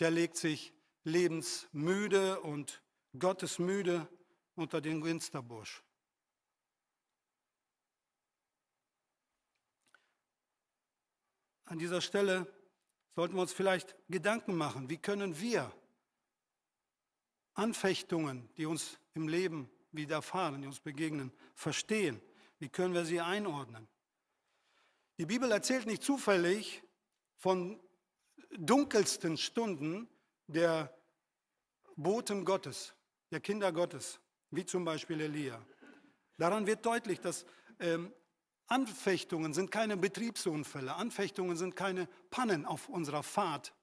Der 0.00 0.10
legt 0.10 0.36
sich 0.36 0.74
lebensmüde 1.04 2.40
und 2.40 2.82
Gott 3.18 3.42
ist 3.42 3.58
müde 3.58 4.08
unter 4.54 4.80
dem 4.80 5.02
Ginsterbusch. 5.02 5.82
An 11.64 11.78
dieser 11.78 12.00
Stelle 12.00 12.46
sollten 13.14 13.34
wir 13.34 13.42
uns 13.42 13.52
vielleicht 13.52 13.96
Gedanken 14.08 14.56
machen, 14.56 14.88
wie 14.88 14.98
können 14.98 15.40
wir 15.40 15.72
Anfechtungen, 17.54 18.48
die 18.56 18.66
uns 18.66 18.98
im 19.14 19.28
Leben 19.28 19.70
widerfahren, 19.90 20.60
die 20.60 20.68
uns 20.68 20.80
begegnen, 20.80 21.32
verstehen? 21.54 22.20
Wie 22.58 22.68
können 22.68 22.94
wir 22.94 23.04
sie 23.04 23.20
einordnen? 23.20 23.88
Die 25.18 25.26
Bibel 25.26 25.50
erzählt 25.50 25.86
nicht 25.86 26.02
zufällig 26.02 26.82
von 27.36 27.80
dunkelsten 28.58 29.36
Stunden 29.36 30.08
der 30.46 30.94
Boten 31.96 32.44
Gottes 32.44 32.95
der 33.30 33.40
Kinder 33.40 33.72
Gottes, 33.72 34.20
wie 34.50 34.64
zum 34.64 34.84
Beispiel 34.84 35.20
Elia. 35.20 35.64
Daran 36.38 36.66
wird 36.66 36.84
deutlich, 36.84 37.20
dass 37.20 37.46
ähm, 37.80 38.12
Anfechtungen 38.66 39.54
sind 39.54 39.70
keine 39.70 39.96
Betriebsunfälle, 39.96 40.94
Anfechtungen 40.94 41.56
sind 41.56 41.76
keine 41.76 42.08
Pannen 42.30 42.66
auf 42.66 42.88
unserer 42.88 43.22
Fahrt 43.22 43.74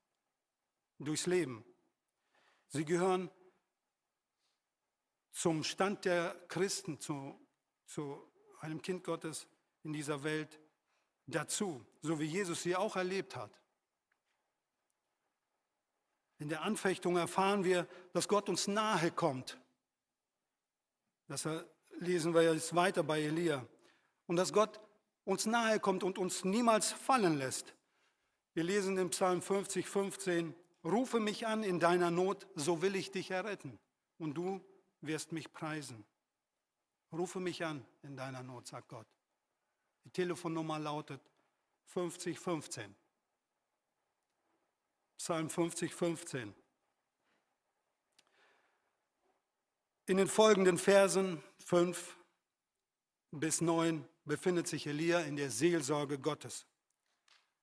durchs 0.99 1.25
Leben. 1.25 1.63
Sie 2.67 2.85
gehören 2.85 3.29
zum 5.31 5.63
Stand 5.63 6.05
der 6.05 6.35
Christen, 6.47 6.99
zu, 6.99 7.39
zu 7.85 8.21
einem 8.59 8.81
Kind 8.81 9.03
Gottes 9.03 9.47
in 9.83 9.93
dieser 9.93 10.23
Welt 10.23 10.59
dazu, 11.25 11.85
so 12.01 12.19
wie 12.19 12.25
Jesus 12.25 12.63
sie 12.63 12.75
auch 12.75 12.95
erlebt 12.95 13.35
hat. 13.35 13.62
In 16.43 16.49
der 16.49 16.63
Anfechtung 16.63 17.15
erfahren 17.15 17.63
wir, 17.63 17.87
dass 18.11 18.27
Gott 18.27 18.49
uns 18.49 18.67
nahe 18.67 19.11
kommt. 19.11 19.57
Das 21.29 21.47
lesen 21.99 22.33
wir 22.33 22.53
jetzt 22.53 22.75
weiter 22.75 23.01
bei 23.01 23.21
Elia. 23.21 23.65
Und 24.27 24.35
dass 24.35 24.51
Gott 24.51 24.81
uns 25.23 25.45
nahe 25.45 25.79
kommt 25.79 26.03
und 26.03 26.17
uns 26.17 26.43
niemals 26.43 26.91
fallen 26.91 27.37
lässt. 27.37 27.73
Wir 28.55 28.65
lesen 28.65 28.97
im 28.97 29.11
Psalm 29.11 29.41
50, 29.41 29.87
15, 29.87 30.53
Rufe 30.83 31.21
mich 31.21 31.47
an 31.47 31.63
in 31.63 31.79
deiner 31.79 32.11
Not, 32.11 32.45
so 32.55 32.81
will 32.81 32.97
ich 32.97 33.09
dich 33.09 33.31
erretten. 33.31 33.79
Und 34.17 34.33
du 34.33 34.59
wirst 34.99 35.31
mich 35.31 35.49
preisen. 35.53 36.03
Rufe 37.13 37.39
mich 37.39 37.63
an 37.63 37.85
in 38.01 38.17
deiner 38.17 38.43
Not, 38.43 38.67
sagt 38.67 38.89
Gott. 38.89 39.07
Die 40.03 40.09
Telefonnummer 40.09 40.77
lautet 40.77 41.21
5015. 41.85 42.93
Psalm 45.23 45.49
50, 45.49 45.93
15. 45.93 46.53
In 50.05 50.17
den 50.17 50.27
folgenden 50.27 50.77
Versen 50.77 51.41
5 51.59 52.17
bis 53.31 53.61
9 53.61 54.05
befindet 54.25 54.67
sich 54.67 54.85
Elia 54.85 55.21
in 55.21 55.37
der 55.37 55.49
Seelsorge 55.49 56.19
Gottes. 56.19 56.65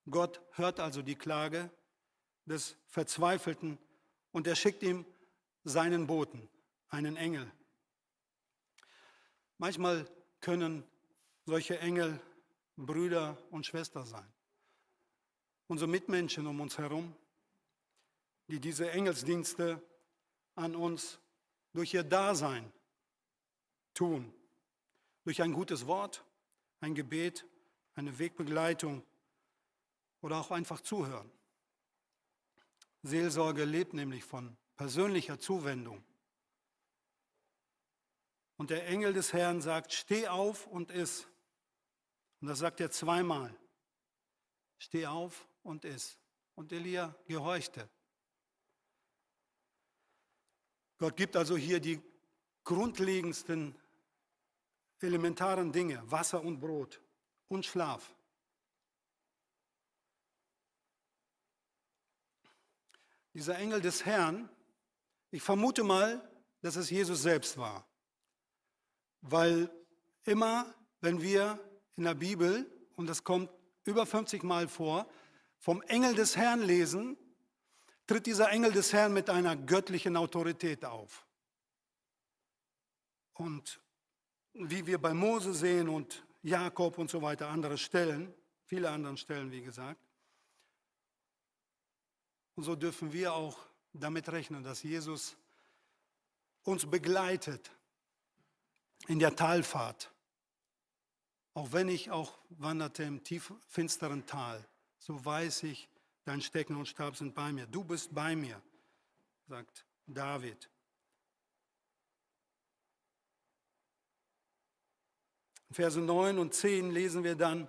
Gott 0.08 0.40
hört 0.52 0.80
also 0.80 1.02
die 1.02 1.16
Klage 1.16 1.68
des 2.46 2.78
Verzweifelten 2.86 3.76
und 4.32 4.46
er 4.46 4.56
schickt 4.56 4.82
ihm 4.82 5.04
seinen 5.62 6.06
Boten, 6.06 6.48
einen 6.88 7.18
Engel. 7.18 7.52
Manchmal 9.58 10.10
können 10.40 10.82
solche 11.44 11.78
Engel 11.78 12.22
Brüder 12.78 13.36
und 13.50 13.66
Schwestern 13.66 14.06
sein. 14.06 14.32
Unsere 15.66 15.90
Mitmenschen 15.90 16.46
um 16.46 16.58
uns 16.58 16.78
herum, 16.78 17.14
die 18.50 18.60
diese 18.60 18.90
Engelsdienste 18.90 19.82
an 20.54 20.76
uns 20.76 21.18
durch 21.72 21.94
ihr 21.94 22.02
Dasein 22.04 22.72
tun, 23.94 24.32
durch 25.24 25.42
ein 25.42 25.52
gutes 25.52 25.86
Wort, 25.86 26.24
ein 26.80 26.94
Gebet, 26.94 27.46
eine 27.94 28.18
Wegbegleitung 28.18 29.04
oder 30.20 30.38
auch 30.38 30.50
einfach 30.50 30.80
zuhören. 30.80 31.30
Seelsorge 33.02 33.64
lebt 33.64 33.94
nämlich 33.94 34.24
von 34.24 34.56
persönlicher 34.76 35.38
Zuwendung. 35.38 36.04
Und 38.56 38.70
der 38.70 38.86
Engel 38.88 39.14
des 39.14 39.32
Herrn 39.32 39.62
sagt, 39.62 39.92
steh 39.92 40.28
auf 40.28 40.66
und 40.66 40.90
iss. 40.90 41.26
Und 42.40 42.48
das 42.48 42.58
sagt 42.58 42.80
er 42.80 42.90
zweimal. 42.90 43.54
Steh 44.78 45.06
auf 45.06 45.48
und 45.62 45.84
iss. 45.84 46.18
Und 46.56 46.72
Elia 46.72 47.14
gehorchte. 47.26 47.88
Gott 51.00 51.16
gibt 51.16 51.34
also 51.34 51.56
hier 51.56 51.80
die 51.80 51.98
grundlegendsten 52.62 53.74
elementaren 55.00 55.72
Dinge, 55.72 56.02
Wasser 56.10 56.42
und 56.42 56.60
Brot 56.60 57.00
und 57.48 57.64
Schlaf. 57.64 58.14
Dieser 63.32 63.56
Engel 63.56 63.80
des 63.80 64.04
Herrn, 64.04 64.50
ich 65.30 65.42
vermute 65.42 65.84
mal, 65.84 66.30
dass 66.60 66.76
es 66.76 66.90
Jesus 66.90 67.22
selbst 67.22 67.56
war. 67.56 67.88
Weil 69.22 69.70
immer, 70.24 70.74
wenn 71.00 71.22
wir 71.22 71.58
in 71.96 72.04
der 72.04 72.14
Bibel, 72.14 72.70
und 72.96 73.06
das 73.06 73.24
kommt 73.24 73.50
über 73.84 74.04
50 74.04 74.42
Mal 74.42 74.68
vor, 74.68 75.08
vom 75.56 75.80
Engel 75.80 76.14
des 76.14 76.36
Herrn 76.36 76.60
lesen, 76.60 77.16
tritt 78.10 78.26
dieser 78.26 78.50
Engel 78.50 78.72
des 78.72 78.92
Herrn 78.92 79.12
mit 79.12 79.30
einer 79.30 79.54
göttlichen 79.54 80.16
Autorität 80.16 80.84
auf. 80.84 81.24
Und 83.34 83.80
wie 84.52 84.84
wir 84.84 85.00
bei 85.00 85.14
Mose 85.14 85.54
sehen 85.54 85.88
und 85.88 86.26
Jakob 86.42 86.98
und 86.98 87.08
so 87.08 87.22
weiter, 87.22 87.48
andere 87.48 87.78
Stellen, 87.78 88.34
viele 88.64 88.90
andere 88.90 89.16
Stellen, 89.16 89.52
wie 89.52 89.62
gesagt. 89.62 90.00
Und 92.56 92.64
so 92.64 92.74
dürfen 92.74 93.12
wir 93.12 93.32
auch 93.32 93.56
damit 93.92 94.28
rechnen, 94.28 94.64
dass 94.64 94.82
Jesus 94.82 95.36
uns 96.64 96.90
begleitet 96.90 97.70
in 99.06 99.20
der 99.20 99.36
Talfahrt. 99.36 100.10
Auch 101.54 101.70
wenn 101.70 101.88
ich 101.88 102.10
auch 102.10 102.36
wanderte 102.48 103.04
im 103.04 103.22
tief 103.22 103.52
finsteren 103.68 104.26
Tal, 104.26 104.66
so 104.98 105.24
weiß 105.24 105.62
ich, 105.62 105.88
dein 106.24 106.40
Stecken 106.40 106.76
und 106.76 106.86
Stab 106.86 107.16
sind 107.16 107.34
bei 107.34 107.52
mir. 107.52 107.66
Du 107.66 107.84
bist 107.84 108.14
bei 108.14 108.36
mir, 108.36 108.60
sagt 109.46 109.86
David. 110.06 110.70
In 115.68 115.74
Verse 115.74 116.00
9 116.00 116.38
und 116.38 116.54
10 116.54 116.90
lesen 116.90 117.24
wir 117.24 117.36
dann, 117.36 117.68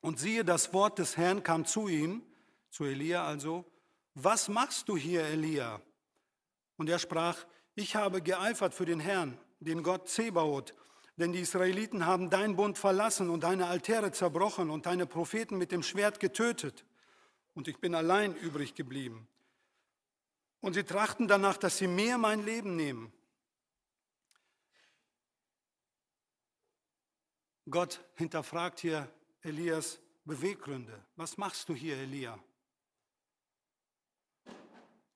und 0.00 0.18
siehe, 0.18 0.44
das 0.44 0.72
Wort 0.72 0.98
des 0.98 1.16
Herrn 1.16 1.42
kam 1.42 1.66
zu 1.66 1.86
ihm, 1.86 2.22
zu 2.70 2.84
Elia 2.84 3.24
also, 3.26 3.70
was 4.14 4.48
machst 4.48 4.88
du 4.88 4.96
hier, 4.96 5.24
Elia? 5.24 5.80
Und 6.76 6.88
er 6.88 6.98
sprach, 6.98 7.46
ich 7.74 7.96
habe 7.96 8.22
geeifert 8.22 8.74
für 8.74 8.86
den 8.86 9.00
Herrn 9.00 9.38
den 9.60 9.82
Gott 9.82 10.08
Zebaoth. 10.08 10.74
Denn 11.16 11.32
die 11.32 11.40
Israeliten 11.40 12.06
haben 12.06 12.30
dein 12.30 12.56
Bund 12.56 12.78
verlassen 12.78 13.28
und 13.28 13.44
deine 13.44 13.66
Altäre 13.66 14.10
zerbrochen 14.10 14.70
und 14.70 14.86
deine 14.86 15.06
Propheten 15.06 15.58
mit 15.58 15.70
dem 15.70 15.82
Schwert 15.82 16.18
getötet. 16.18 16.86
Und 17.54 17.68
ich 17.68 17.78
bin 17.78 17.94
allein 17.94 18.34
übrig 18.36 18.74
geblieben. 18.74 19.28
Und 20.60 20.74
sie 20.74 20.84
trachten 20.84 21.26
danach, 21.26 21.56
dass 21.56 21.78
sie 21.78 21.86
mir 21.86 22.18
mein 22.18 22.44
Leben 22.44 22.76
nehmen. 22.76 23.12
Gott 27.68 28.00
hinterfragt 28.16 28.80
hier 28.80 29.08
Elias 29.42 30.00
Beweggründe. 30.24 31.04
Was 31.16 31.36
machst 31.38 31.68
du 31.68 31.74
hier, 31.74 31.96
Elia? 31.96 32.38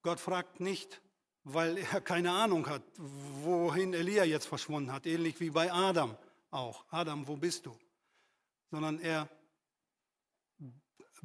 Gott 0.02 0.20
fragt 0.20 0.60
nicht, 0.60 1.00
weil 1.44 1.78
er 1.78 2.00
keine 2.00 2.32
Ahnung 2.32 2.68
hat, 2.68 2.82
wohin 2.96 3.92
Elia 3.92 4.24
jetzt 4.24 4.46
verschwunden 4.46 4.92
hat, 4.92 5.06
ähnlich 5.06 5.40
wie 5.40 5.50
bei 5.50 5.72
Adam 5.72 6.16
auch. 6.50 6.84
Adam, 6.90 7.26
wo 7.26 7.36
bist 7.36 7.66
du? 7.66 7.76
Sondern 8.70 8.98
er 9.00 9.28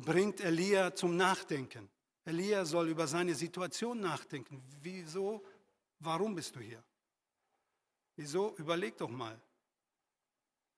bringt 0.03 0.41
Elia 0.41 0.93
zum 0.95 1.15
Nachdenken. 1.17 1.89
Elia 2.25 2.65
soll 2.65 2.89
über 2.89 3.07
seine 3.07 3.35
Situation 3.35 3.99
nachdenken. 3.99 4.63
Wieso, 4.81 5.43
warum 5.99 6.35
bist 6.35 6.55
du 6.55 6.59
hier? 6.59 6.83
Wieso, 8.15 8.55
überleg 8.57 8.97
doch 8.97 9.09
mal. 9.09 9.39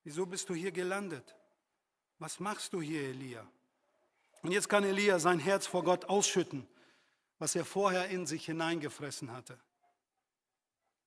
Wieso 0.04 0.26
bist 0.26 0.48
du 0.48 0.54
hier 0.54 0.72
gelandet? 0.72 1.34
Was 2.18 2.40
machst 2.40 2.72
du 2.72 2.80
hier, 2.80 3.02
Elia? 3.02 3.46
Und 4.42 4.52
jetzt 4.52 4.68
kann 4.68 4.84
Elia 4.84 5.18
sein 5.18 5.38
Herz 5.38 5.66
vor 5.66 5.84
Gott 5.84 6.04
ausschütten 6.06 6.66
was 7.42 7.56
er 7.56 7.64
vorher 7.64 8.08
in 8.08 8.24
sich 8.24 8.46
hineingefressen 8.46 9.32
hatte. 9.32 9.58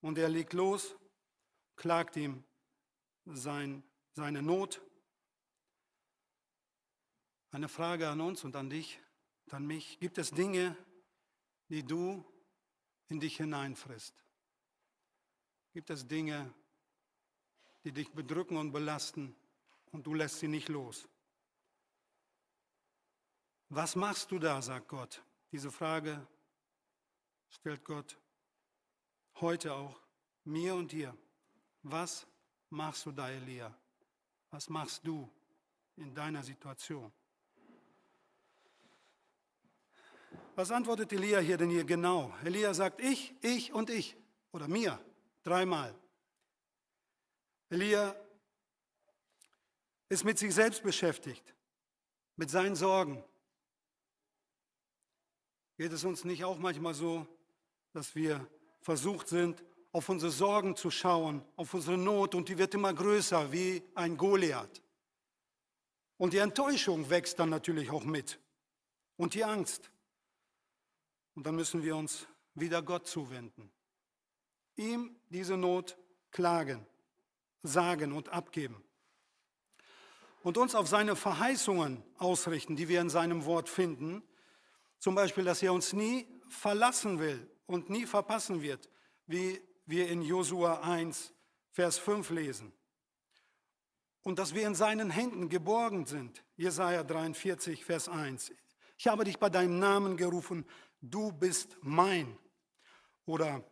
Und 0.02 0.18
er 0.18 0.28
legt 0.28 0.52
los, 0.52 0.98
klagt 1.78 2.18
ihm 2.18 2.44
sein, 3.24 3.84
seine 4.12 4.42
Not. 4.42 4.82
Eine 7.56 7.70
Frage 7.70 8.10
an 8.10 8.20
uns 8.20 8.44
und 8.44 8.54
an 8.58 8.70
dich, 8.70 9.00
an 9.50 9.66
mich. 9.66 9.98
Gibt 10.02 10.18
es 10.18 10.30
Dinge, 10.30 10.76
die 11.70 11.84
du 11.84 12.22
in 13.08 13.22
dich 13.22 13.38
hineinfrisst? 13.38 14.14
Gibt 15.72 15.90
es 15.90 16.06
Dinge, 16.06 16.54
die 17.86 17.94
dich 17.94 18.12
bedrücken 18.12 18.58
und 18.58 18.74
belasten 18.74 19.34
und 19.94 20.06
du 20.06 20.14
lässt 20.14 20.40
sie 20.40 20.50
nicht 20.50 20.68
los? 20.68 21.08
Was 23.70 23.96
machst 23.96 24.32
du 24.32 24.38
da, 24.38 24.62
sagt 24.62 24.90
Gott. 24.90 25.24
Diese 25.54 25.72
Frage 25.72 26.28
stellt 27.48 27.86
Gott 27.86 28.20
heute 29.36 29.74
auch 29.74 29.98
mir 30.44 30.76
und 30.76 30.92
dir. 30.92 31.18
Was 31.84 32.28
machst 32.70 33.06
du 33.06 33.14
da, 33.14 33.30
Elia? 33.30 33.74
Was 34.52 34.68
machst 34.68 35.08
du 35.08 35.32
in 35.96 36.14
deiner 36.14 36.44
Situation? 36.44 37.14
Was 40.56 40.72
antwortet 40.72 41.12
Elia 41.12 41.40
hier 41.40 41.58
denn 41.58 41.70
hier 41.70 41.84
genau? 41.84 42.34
Elia 42.44 42.74
sagt 42.74 43.02
ich, 43.02 43.36
ich 43.42 43.74
und 43.74 43.90
ich 43.90 44.16
oder 44.52 44.68
mir 44.68 45.00
dreimal. 45.44 45.94
Elia 47.70 48.16
ist 50.10 50.24
mit 50.24 50.40
sich 50.40 50.54
selbst 50.54 50.82
beschäftigt, 50.82 51.54
mit 52.38 52.50
seinen 52.50 52.76
Sorgen, 52.76 53.24
Geht 55.78 55.92
es 55.92 56.06
uns 56.06 56.24
nicht 56.24 56.44
auch 56.46 56.58
manchmal 56.58 56.94
so, 56.94 57.28
dass 57.92 58.16
wir 58.16 58.48
versucht 58.82 59.28
sind, 59.28 59.64
auf 59.92 60.08
unsere 60.08 60.32
Sorgen 60.32 60.76
zu 60.76 60.90
schauen, 60.90 61.44
auf 61.58 61.74
unsere 61.74 61.98
Not 61.98 62.34
und 62.36 62.48
die 62.48 62.58
wird 62.58 62.74
immer 62.74 62.94
größer 62.94 63.52
wie 63.52 63.84
ein 63.94 64.16
Goliath. 64.16 64.82
Und 66.18 66.34
die 66.34 66.38
Enttäuschung 66.38 67.10
wächst 67.10 67.40
dann 67.40 67.50
natürlich 67.50 67.92
auch 67.92 68.06
mit 68.06 68.40
und 69.18 69.34
die 69.34 69.44
Angst. 69.44 69.92
Und 71.36 71.46
dann 71.46 71.56
müssen 71.56 71.84
wir 71.84 71.96
uns 71.96 72.28
wieder 72.54 72.82
Gott 72.82 73.08
zuwenden. 73.08 73.72
Ihm 74.78 75.16
diese 75.30 75.58
Not 75.58 75.98
klagen, 76.32 76.86
sagen 77.62 78.14
und 78.14 78.30
abgeben. 78.30 78.84
Und 80.44 80.58
uns 80.58 80.76
auf 80.76 80.88
seine 80.88 81.16
Verheißungen 81.16 82.04
ausrichten, 82.18 82.76
die 82.76 82.88
wir 82.88 83.02
in 83.02 83.10
seinem 83.10 83.46
Wort 83.46 83.68
finden. 83.68 84.24
Zum 85.00 85.16
Beispiel, 85.16 85.44
dass 85.44 85.62
er 85.62 85.74
uns 85.74 85.94
nie 85.94 86.28
verlassen 86.50 87.20
will 87.20 87.50
und 87.66 87.90
nie 87.90 88.06
verpassen 88.06 88.62
wird, 88.62 88.90
wie 89.28 89.62
wir 89.86 90.08
in 90.08 90.22
Josua 90.22 90.82
1, 90.82 91.34
Vers 91.72 91.98
5 91.98 92.30
lesen. 92.30 92.72
Und 94.24 94.40
dass 94.40 94.54
wir 94.54 94.66
in 94.66 94.76
seinen 94.76 95.10
Händen 95.10 95.50
geborgen 95.50 96.06
sind. 96.06 96.44
Jesaja 96.58 97.04
43, 97.04 97.84
Vers 97.84 98.08
1. 98.08 98.52
Ich 98.98 99.08
habe 99.08 99.24
dich 99.24 99.38
bei 99.38 99.50
deinem 99.50 99.80
Namen 99.80 100.16
gerufen, 100.16 100.66
du 101.12 101.32
bist 101.32 101.78
mein. 101.82 102.38
Oder 103.26 103.64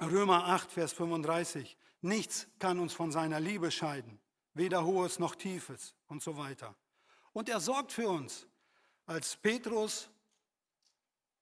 Römer 0.00 0.46
8, 0.46 0.72
Vers 0.72 0.92
35. 0.92 1.76
Nichts 2.00 2.48
kann 2.58 2.78
uns 2.78 2.92
von 2.92 3.10
seiner 3.10 3.40
Liebe 3.40 3.70
scheiden, 3.70 4.20
weder 4.54 4.84
hohes 4.84 5.18
noch 5.18 5.34
tiefes 5.34 5.94
und 6.06 6.22
so 6.22 6.36
weiter. 6.36 6.76
Und 7.32 7.48
er 7.48 7.60
sorgt 7.60 7.92
für 7.92 8.08
uns. 8.08 8.46
Als 9.06 9.36
Petrus 9.36 10.10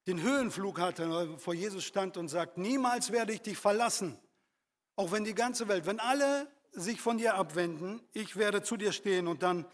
den 0.06 0.22
Höhenflug 0.22 0.78
hatte, 0.78 1.36
vor 1.38 1.54
Jesus 1.54 1.84
stand 1.84 2.16
und 2.16 2.28
sagt, 2.28 2.58
niemals 2.58 3.10
werde 3.10 3.32
ich 3.32 3.42
dich 3.42 3.58
verlassen, 3.58 4.18
auch 4.94 5.10
wenn 5.10 5.24
die 5.24 5.34
ganze 5.34 5.66
Welt, 5.68 5.84
wenn 5.84 5.98
alle 5.98 6.50
sich 6.70 7.00
von 7.00 7.18
dir 7.18 7.34
abwenden, 7.34 8.00
ich 8.12 8.36
werde 8.36 8.62
zu 8.62 8.76
dir 8.76 8.92
stehen 8.92 9.26
und 9.26 9.42
dann 9.42 9.66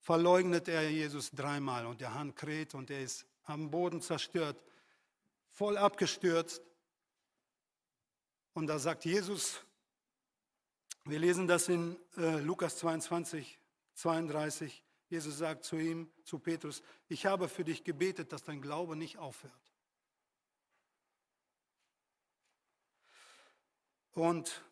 verleugnet 0.00 0.68
er 0.68 0.88
Jesus 0.90 1.30
dreimal 1.30 1.86
und 1.86 2.00
der 2.00 2.14
Hahn 2.14 2.34
kräht 2.34 2.74
und 2.74 2.90
er 2.90 3.02
ist 3.02 3.26
am 3.44 3.70
Boden 3.70 4.00
zerstört, 4.00 4.62
voll 5.50 5.76
abgestürzt. 5.76 6.62
Und 8.52 8.66
da 8.66 8.78
sagt 8.78 9.04
Jesus, 9.04 9.64
wir 11.04 11.18
lesen 11.18 11.46
das 11.46 11.68
in 11.68 11.96
äh, 12.16 12.40
Lukas 12.40 12.76
22, 12.78 13.58
32, 13.94 14.82
Jesus 15.08 15.38
sagt 15.38 15.64
zu 15.64 15.76
ihm, 15.76 16.10
zu 16.24 16.38
Petrus, 16.38 16.82
ich 17.08 17.26
habe 17.26 17.48
für 17.48 17.64
dich 17.64 17.82
gebetet, 17.82 18.32
dass 18.32 18.44
dein 18.44 18.62
Glaube 18.62 18.96
nicht 18.96 19.18
aufhört. 19.18 19.52
Und 24.12 24.64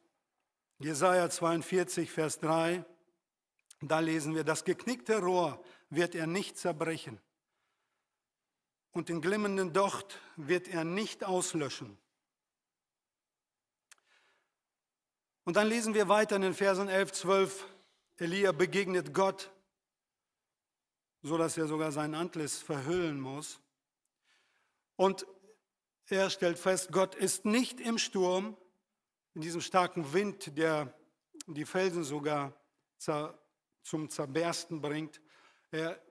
Jesaja 0.78 1.28
42, 1.28 2.11
Vers 2.11 2.38
3, 2.40 2.85
da 3.81 3.98
lesen 4.00 4.35
wir, 4.35 4.44
das 4.44 4.64
geknickte 4.64 5.18
Rohr 5.20 5.62
wird 5.90 6.14
er 6.14 6.26
nicht 6.26 6.57
zerbrechen 6.57 7.20
und 8.98 9.08
den 9.08 9.20
glimmenden 9.20 9.72
Docht 9.72 10.20
wird 10.37 10.66
er 10.66 10.82
nicht 10.82 11.22
auslöschen. 11.24 11.96
Und 15.44 15.56
dann 15.56 15.68
lesen 15.68 15.94
wir 15.94 16.08
weiter 16.08 16.34
in 16.37 16.42
den 16.42 16.52
Versen 16.52 16.88
11, 16.88 17.12
12, 17.12 17.66
Elia 18.16 18.50
begegnet 18.50 19.14
Gott, 19.14 19.50
so 21.22 21.38
dass 21.38 21.56
er 21.56 21.68
sogar 21.68 21.92
sein 21.92 22.14
Antlitz 22.14 22.58
verhüllen 22.58 23.20
muss. 23.20 23.61
Und 24.96 25.26
er 26.08 26.28
stellt 26.28 26.58
fest, 26.58 26.90
Gott 26.90 27.14
ist 27.14 27.44
nicht 27.44 27.80
im 27.80 27.98
Sturm, 27.98 28.56
in 29.34 29.42
diesem 29.42 29.61
starken 29.61 30.12
Wind, 30.12 30.58
der 30.58 30.92
die 31.46 31.64
Felsen 31.64 32.02
sogar 32.02 32.52
zum 32.98 34.11
Zerbersten 34.11 34.80
bringt. 34.80 35.20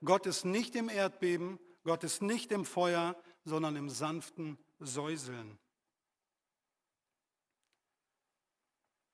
Gott 0.02 0.24
ist 0.24 0.46
nicht 0.46 0.74
im 0.74 0.88
Erdbeben, 0.88 1.60
Gott 1.84 2.04
ist 2.04 2.22
nicht 2.22 2.52
im 2.52 2.64
Feuer, 2.64 3.16
sondern 3.44 3.76
im 3.76 3.88
sanften 3.88 4.58
Säuseln. 4.78 5.58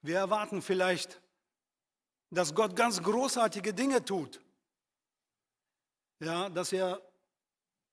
Wir 0.03 0.19
erwarten 0.19 0.61
vielleicht, 0.61 1.21
dass 2.31 2.55
Gott 2.55 2.77
ganz 2.77 3.03
großartige 3.03 3.73
Dinge 3.73 4.05
tut. 4.05 4.41
Ja, 6.21 6.49
dass 6.49 6.73
er, 6.73 7.01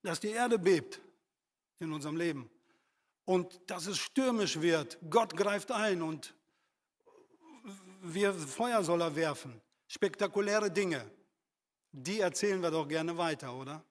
dass 0.02 0.20
die 0.20 0.30
Erde 0.30 0.60
bebt 0.60 1.02
in 1.80 1.92
unserem 1.94 2.18
Leben 2.18 2.50
und 3.26 3.60
dass 3.70 3.88
es 3.88 3.98
stürmisch 3.98 4.60
wird. 4.60 4.98
Gott 5.10 5.36
greift 5.36 5.72
ein 5.72 6.02
und 6.02 6.34
wir 8.02 8.34
Feuer 8.34 8.84
soll 8.84 9.02
er 9.02 9.16
werfen. 9.16 9.62
Spektakuläre 9.88 10.72
Dinge. 10.72 11.10
Die 11.92 12.20
erzählen 12.20 12.62
wir 12.62 12.72
doch 12.72 12.88
gerne 12.88 13.18
weiter, 13.18 13.54
oder? 13.54 13.84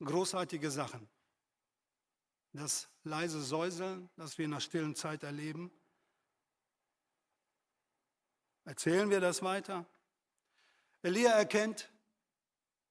Großartige 0.00 0.70
Sachen. 0.70 1.08
Das 2.52 2.88
leise 3.04 3.42
Säuseln, 3.42 4.08
das 4.16 4.38
wir 4.38 4.44
in 4.44 4.52
der 4.52 4.60
stillen 4.60 4.94
Zeit 4.94 5.22
erleben. 5.22 5.70
Erzählen 8.64 9.10
wir 9.10 9.20
das 9.20 9.42
weiter? 9.42 9.86
Elia 11.02 11.30
erkennt 11.30 11.90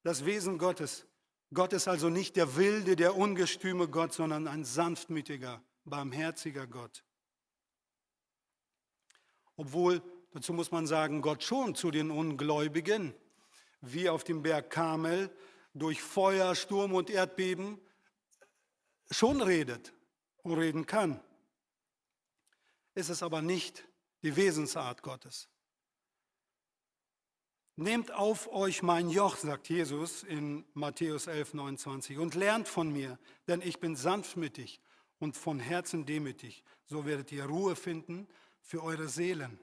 das 0.04 0.26
Wesen 0.26 0.58
Gottes. 0.58 1.06
Gott 1.54 1.74
ist 1.74 1.88
also 1.88 2.10
nicht 2.10 2.36
der 2.36 2.56
wilde, 2.56 2.96
der 2.96 3.16
ungestüme 3.16 3.88
Gott, 3.88 4.14
sondern 4.14 4.48
ein 4.48 4.66
sanftmütiger, 4.66 5.62
barmherziger 5.86 6.68
Gott. 6.68 7.04
Obwohl, 9.56 10.02
dazu 10.32 10.54
muss 10.54 10.72
man 10.72 10.88
sagen, 10.88 11.22
Gott 11.22 11.44
schon 11.44 11.74
zu 11.74 11.90
den 11.90 12.12
Ungläubigen, 12.12 13.14
wie 13.82 14.10
auf 14.10 14.24
dem 14.24 14.42
Berg 14.44 14.70
Kamel, 14.70 15.30
durch 15.80 16.02
Feuer, 16.02 16.56
Sturm 16.56 16.94
und 16.94 17.10
Erdbeben 17.10 17.80
schon 19.12 19.42
redet 19.42 19.94
und 20.44 20.54
reden 20.54 20.86
kann. 20.86 21.20
Ist 22.94 23.10
es 23.10 23.24
aber 23.24 23.42
nicht 23.42 23.88
die 24.24 24.36
Wesensart 24.36 25.04
Gottes. 25.04 25.50
Nehmt 27.76 28.12
auf 28.12 28.52
euch 28.52 28.82
mein 28.82 29.10
Joch, 29.10 29.36
sagt 29.36 29.70
Jesus 29.70 30.24
in 30.24 30.66
Matthäus 30.74 31.28
11, 31.28 31.54
29, 31.54 32.18
und 32.18 32.34
lernt 32.34 32.68
von 32.68 32.92
mir, 32.92 33.20
denn 33.48 33.62
ich 33.62 33.80
bin 33.80 33.96
sanftmütig 33.96 34.82
und 35.20 35.38
von 35.38 35.60
Herzen 35.60 36.06
demütig. 36.06 36.64
So 36.88 37.06
werdet 37.06 37.32
ihr 37.32 37.46
Ruhe 37.46 37.76
finden 37.76 38.28
für 38.62 38.82
eure 38.84 39.08
Seelen. 39.08 39.60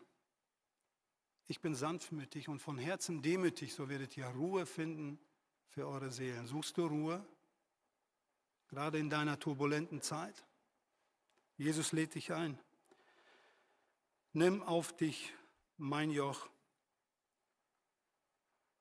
Ich 1.48 1.60
bin 1.60 1.74
sanftmütig 1.74 2.48
und 2.48 2.60
von 2.60 2.78
Herzen 2.78 3.20
demütig, 3.20 3.74
so 3.74 3.88
werdet 3.88 4.16
ihr 4.16 4.26
Ruhe 4.26 4.64
finden 4.64 5.18
für 5.68 5.86
eure 5.86 6.10
Seelen. 6.10 6.46
Suchst 6.46 6.76
du 6.76 6.86
Ruhe? 6.86 7.24
Gerade 8.68 8.98
in 8.98 9.10
deiner 9.10 9.38
turbulenten 9.38 10.02
Zeit? 10.02 10.44
Jesus 11.56 11.92
lädt 11.92 12.14
dich 12.14 12.32
ein. 12.32 12.58
Nimm 14.32 14.62
auf 14.62 14.96
dich 14.96 15.32
mein 15.76 16.10
Joch 16.10 16.48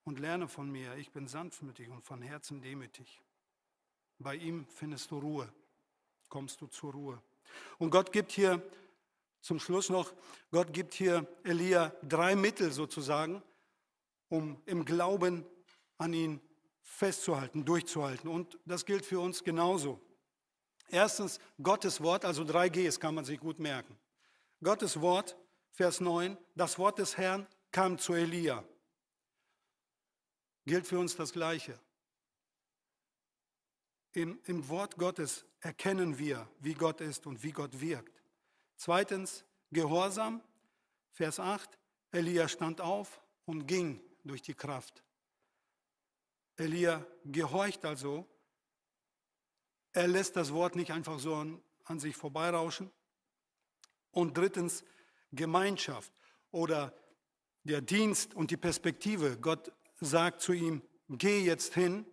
und 0.04 0.20
lerne 0.20 0.48
von 0.48 0.72
mir. 0.72 0.96
Ich 0.96 1.12
bin 1.12 1.28
sanftmütig 1.28 1.90
und 1.90 2.04
von 2.04 2.22
Herzen 2.22 2.62
demütig. 2.62 3.22
Bei 4.20 4.36
ihm 4.36 4.66
findest 4.68 5.12
du 5.12 5.20
Ruhe, 5.20 5.52
kommst 6.30 6.62
du 6.62 6.68
zur 6.68 6.94
Ruhe. 6.94 7.22
Und 7.78 7.92
Gott 7.92 8.12
gibt 8.12 8.32
hier 8.32 8.62
zum 9.42 9.60
Schluss 9.60 9.90
noch, 9.90 10.14
Gott 10.52 10.74
gibt 10.74 10.94
hier 10.94 11.28
Elia 11.44 11.90
drei 12.02 12.36
Mittel 12.36 12.72
sozusagen, 12.72 13.44
um 14.30 14.62
im 14.66 14.86
Glauben 14.86 15.46
an 15.98 16.14
ihn 16.14 16.42
festzuhalten, 16.84 17.66
durchzuhalten. 17.66 18.30
Und 18.30 18.60
das 18.66 18.86
gilt 18.86 19.06
für 19.06 19.20
uns 19.20 19.44
genauso. 19.44 20.00
Erstens 20.90 21.40
Gottes 21.62 22.02
Wort, 22.02 22.26
also 22.26 22.44
3Gs 22.44 23.00
kann 23.00 23.16
man 23.16 23.26
sich 23.26 23.40
gut 23.40 23.60
merken. 23.60 23.98
Gottes 24.62 25.02
Wort, 25.02 25.38
Vers 25.72 26.00
9, 26.00 26.38
das 26.56 26.78
Wort 26.78 27.00
des 27.00 27.18
Herrn 27.18 27.48
kam 27.72 27.98
zu 27.98 28.14
Elia. 28.14 28.64
Gilt 30.66 30.86
für 30.86 31.00
uns 31.00 31.16
das 31.16 31.34
Gleiche. 31.34 31.80
Im, 34.12 34.40
Im 34.46 34.70
Wort 34.70 34.98
Gottes 34.98 35.46
erkennen 35.60 36.20
wir, 36.20 36.48
wie 36.60 36.76
Gott 36.76 37.02
ist 37.02 37.26
und 37.26 37.42
wie 37.42 37.52
Gott 37.52 37.82
wirkt. 37.82 38.22
Zweitens, 38.76 39.44
Gehorsam, 39.72 40.42
Vers 41.12 41.40
8, 41.40 41.80
Elia 42.12 42.48
stand 42.48 42.80
auf 42.80 43.22
und 43.46 43.66
ging 43.66 44.00
durch 44.24 44.44
die 44.44 44.54
Kraft. 44.54 45.04
Elia 46.58 47.06
gehorcht 47.26 47.86
also. 47.86 48.28
Er 49.92 50.08
lässt 50.08 50.36
das 50.36 50.54
Wort 50.54 50.76
nicht 50.76 50.92
einfach 50.92 51.20
so 51.20 51.36
an, 51.36 51.62
an 51.86 52.00
sich 52.00 52.16
vorbeirauschen. 52.16 52.92
Und 54.12 54.38
drittens 54.38 54.84
Gemeinschaft 55.32 56.12
oder 56.52 56.94
der 57.64 57.82
Dienst 57.82 58.34
und 58.34 58.52
die 58.52 58.58
Perspektive. 58.58 59.38
Gott 59.38 59.72
sagt 60.00 60.42
zu 60.42 60.54
ihm, 60.54 60.82
geh 61.10 61.40
jetzt 61.40 61.74
hin, 61.74 62.06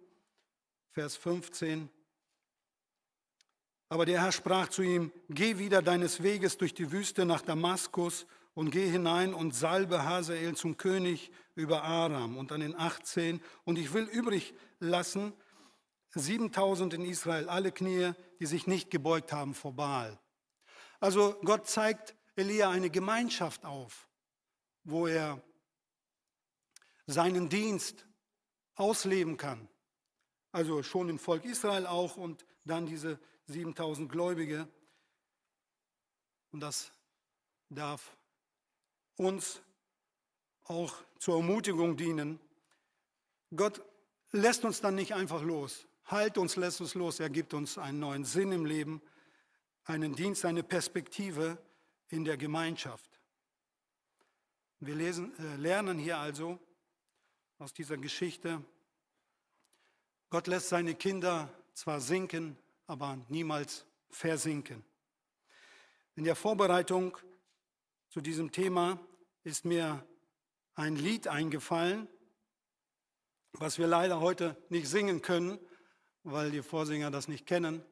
Vers 0.93 1.16
15, 1.16 1.91
Aber 3.88 4.07
der 4.07 4.22
Herr 4.22 4.32
sprach 4.32 4.68
zu 4.68 4.82
ihm, 4.82 5.12
geh 5.28 5.59
wieder 5.59 5.82
deines 5.82 6.22
Weges 6.22 6.57
durch 6.57 6.74
die 6.74 6.93
Wüste 6.93 7.24
nach 7.24 7.43
Damaskus 7.43 8.26
und 8.55 8.70
geh 8.70 8.88
hinein 8.88 9.34
und 9.34 9.53
salbe 9.53 10.05
Hazael 10.05 10.55
zum 10.55 10.76
König 10.76 11.32
über 11.61 11.82
Aram. 11.82 12.36
Und 12.36 12.50
dann 12.50 12.62
in 12.62 12.74
18, 12.74 13.40
und 13.64 13.78
ich 13.78 13.92
will 13.92 14.04
übrig 14.04 14.54
lassen 14.78 15.32
7000 16.14 16.94
in 16.94 17.04
Israel, 17.04 17.48
alle 17.48 17.70
Knie, 17.70 18.12
die 18.40 18.46
sich 18.46 18.66
nicht 18.66 18.90
gebeugt 18.90 19.32
haben 19.32 19.54
vor 19.54 19.74
Baal. 19.74 20.18
Also 20.98 21.38
Gott 21.44 21.68
zeigt 21.68 22.16
Elia 22.36 22.70
eine 22.70 22.90
Gemeinschaft 22.90 23.64
auf, 23.64 24.08
wo 24.84 25.06
er 25.06 25.40
seinen 27.06 27.48
Dienst 27.48 28.06
ausleben 28.74 29.36
kann. 29.36 29.68
Also 30.52 30.82
schon 30.82 31.08
im 31.08 31.18
Volk 31.18 31.44
Israel 31.44 31.86
auch 31.86 32.16
und 32.16 32.44
dann 32.64 32.86
diese 32.86 33.20
7000 33.46 34.11
Gläubige. 34.11 34.68
Und 36.50 36.61
das 36.61 36.92
darf 37.68 38.16
uns 39.16 39.62
auch 40.70 40.94
zur 41.18 41.36
Ermutigung 41.36 41.96
dienen. 41.96 42.38
Gott 43.54 43.82
lässt 44.30 44.64
uns 44.64 44.80
dann 44.80 44.94
nicht 44.94 45.14
einfach 45.14 45.42
los. 45.42 45.86
Halt 46.04 46.38
uns, 46.38 46.54
lässt 46.54 46.80
uns 46.80 46.94
los. 46.94 47.18
Er 47.18 47.28
gibt 47.28 47.52
uns 47.54 47.76
einen 47.76 47.98
neuen 47.98 48.24
Sinn 48.24 48.52
im 48.52 48.64
Leben, 48.64 49.02
einen 49.84 50.14
Dienst, 50.14 50.44
eine 50.44 50.62
Perspektive 50.62 51.58
in 52.08 52.24
der 52.24 52.36
Gemeinschaft. 52.36 53.10
Wir 54.78 54.94
lesen, 54.94 55.36
äh, 55.38 55.56
lernen 55.56 55.98
hier 55.98 56.18
also 56.18 56.58
aus 57.58 57.74
dieser 57.74 57.98
Geschichte, 57.98 58.64
Gott 60.30 60.46
lässt 60.46 60.68
seine 60.68 60.94
Kinder 60.94 61.52
zwar 61.74 62.00
sinken, 62.00 62.56
aber 62.86 63.18
niemals 63.28 63.84
versinken. 64.08 64.84
In 66.14 66.22
der 66.22 66.36
Vorbereitung 66.36 67.18
zu 68.08 68.20
diesem 68.20 68.52
Thema 68.52 69.00
ist 69.42 69.64
mir 69.64 70.06
ein 70.81 70.97
Lied 70.97 71.28
eingefallen, 71.28 72.09
was 73.53 73.76
wir 73.78 73.87
leider 73.87 74.20
heute 74.20 74.57
nicht 74.70 74.89
singen 74.89 75.20
können, 75.20 75.59
weil 76.22 76.51
die 76.51 76.62
Vorsänger 76.62 77.11
das 77.11 77.28
nicht 77.28 77.45
kennen. 77.45 77.85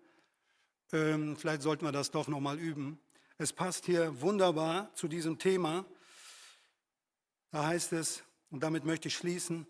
Ähm, 0.93 1.37
vielleicht 1.37 1.61
sollten 1.61 1.85
wir 1.85 1.93
das 1.93 2.11
doch 2.11 2.29
nochmal 2.29 2.59
üben. 2.59 2.99
Es 3.37 3.53
passt 3.53 3.85
hier 3.85 4.23
wunderbar 4.23 4.93
zu 4.95 5.07
diesem 5.07 5.39
Thema. 5.39 5.85
Da 7.51 7.67
heißt 7.67 7.93
es, 7.93 8.25
und 8.51 8.63
damit 8.63 8.87
möchte 8.87 9.09
ich 9.09 9.17
schließen, 9.17 9.67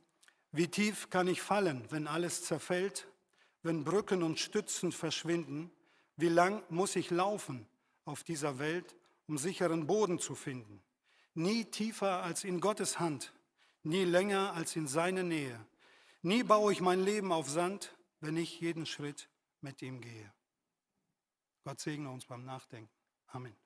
wie 0.53 0.69
tief 0.69 1.11
kann 1.11 1.27
ich 1.27 1.43
fallen, 1.43 1.85
wenn 1.91 2.07
alles 2.07 2.45
zerfällt, 2.45 3.09
wenn 3.64 3.83
Brücken 3.83 4.23
und 4.23 4.39
Stützen 4.39 4.93
verschwinden? 4.93 5.73
Wie 6.14 6.29
lang 6.29 6.62
muss 6.69 6.95
ich 6.95 7.11
laufen 7.11 7.66
auf 8.05 8.23
dieser 8.23 8.61
Welt, 8.61 8.95
um 9.27 9.39
sicheren 9.39 9.89
Boden 9.89 10.21
zu 10.21 10.37
finden? 10.37 10.81
Nie 11.35 11.64
tiefer 11.64 12.22
als 12.22 12.45
in 12.45 12.61
Gottes 12.61 12.99
Hand, 12.99 13.33
nie 13.83 14.05
länger 14.05 14.55
als 14.55 14.76
in 14.76 14.87
seine 14.87 15.24
Nähe. 15.24 15.64
Nie 16.22 16.43
baue 16.43 16.72
ich 16.72 16.81
mein 16.81 17.05
Leben 17.05 17.33
auf 17.33 17.49
Sand, 17.49 17.97
wenn 18.20 18.37
ich 18.37 18.61
jeden 18.61 18.87
Schritt 18.87 19.29
mit 19.61 19.83
ihm 19.83 20.01
gehe. 20.01 20.33
Gott 21.64 21.81
segne 21.81 22.11
uns 22.11 22.26
beim 22.26 22.45
Nachdenken. 22.45 22.91
Amen. 23.29 23.57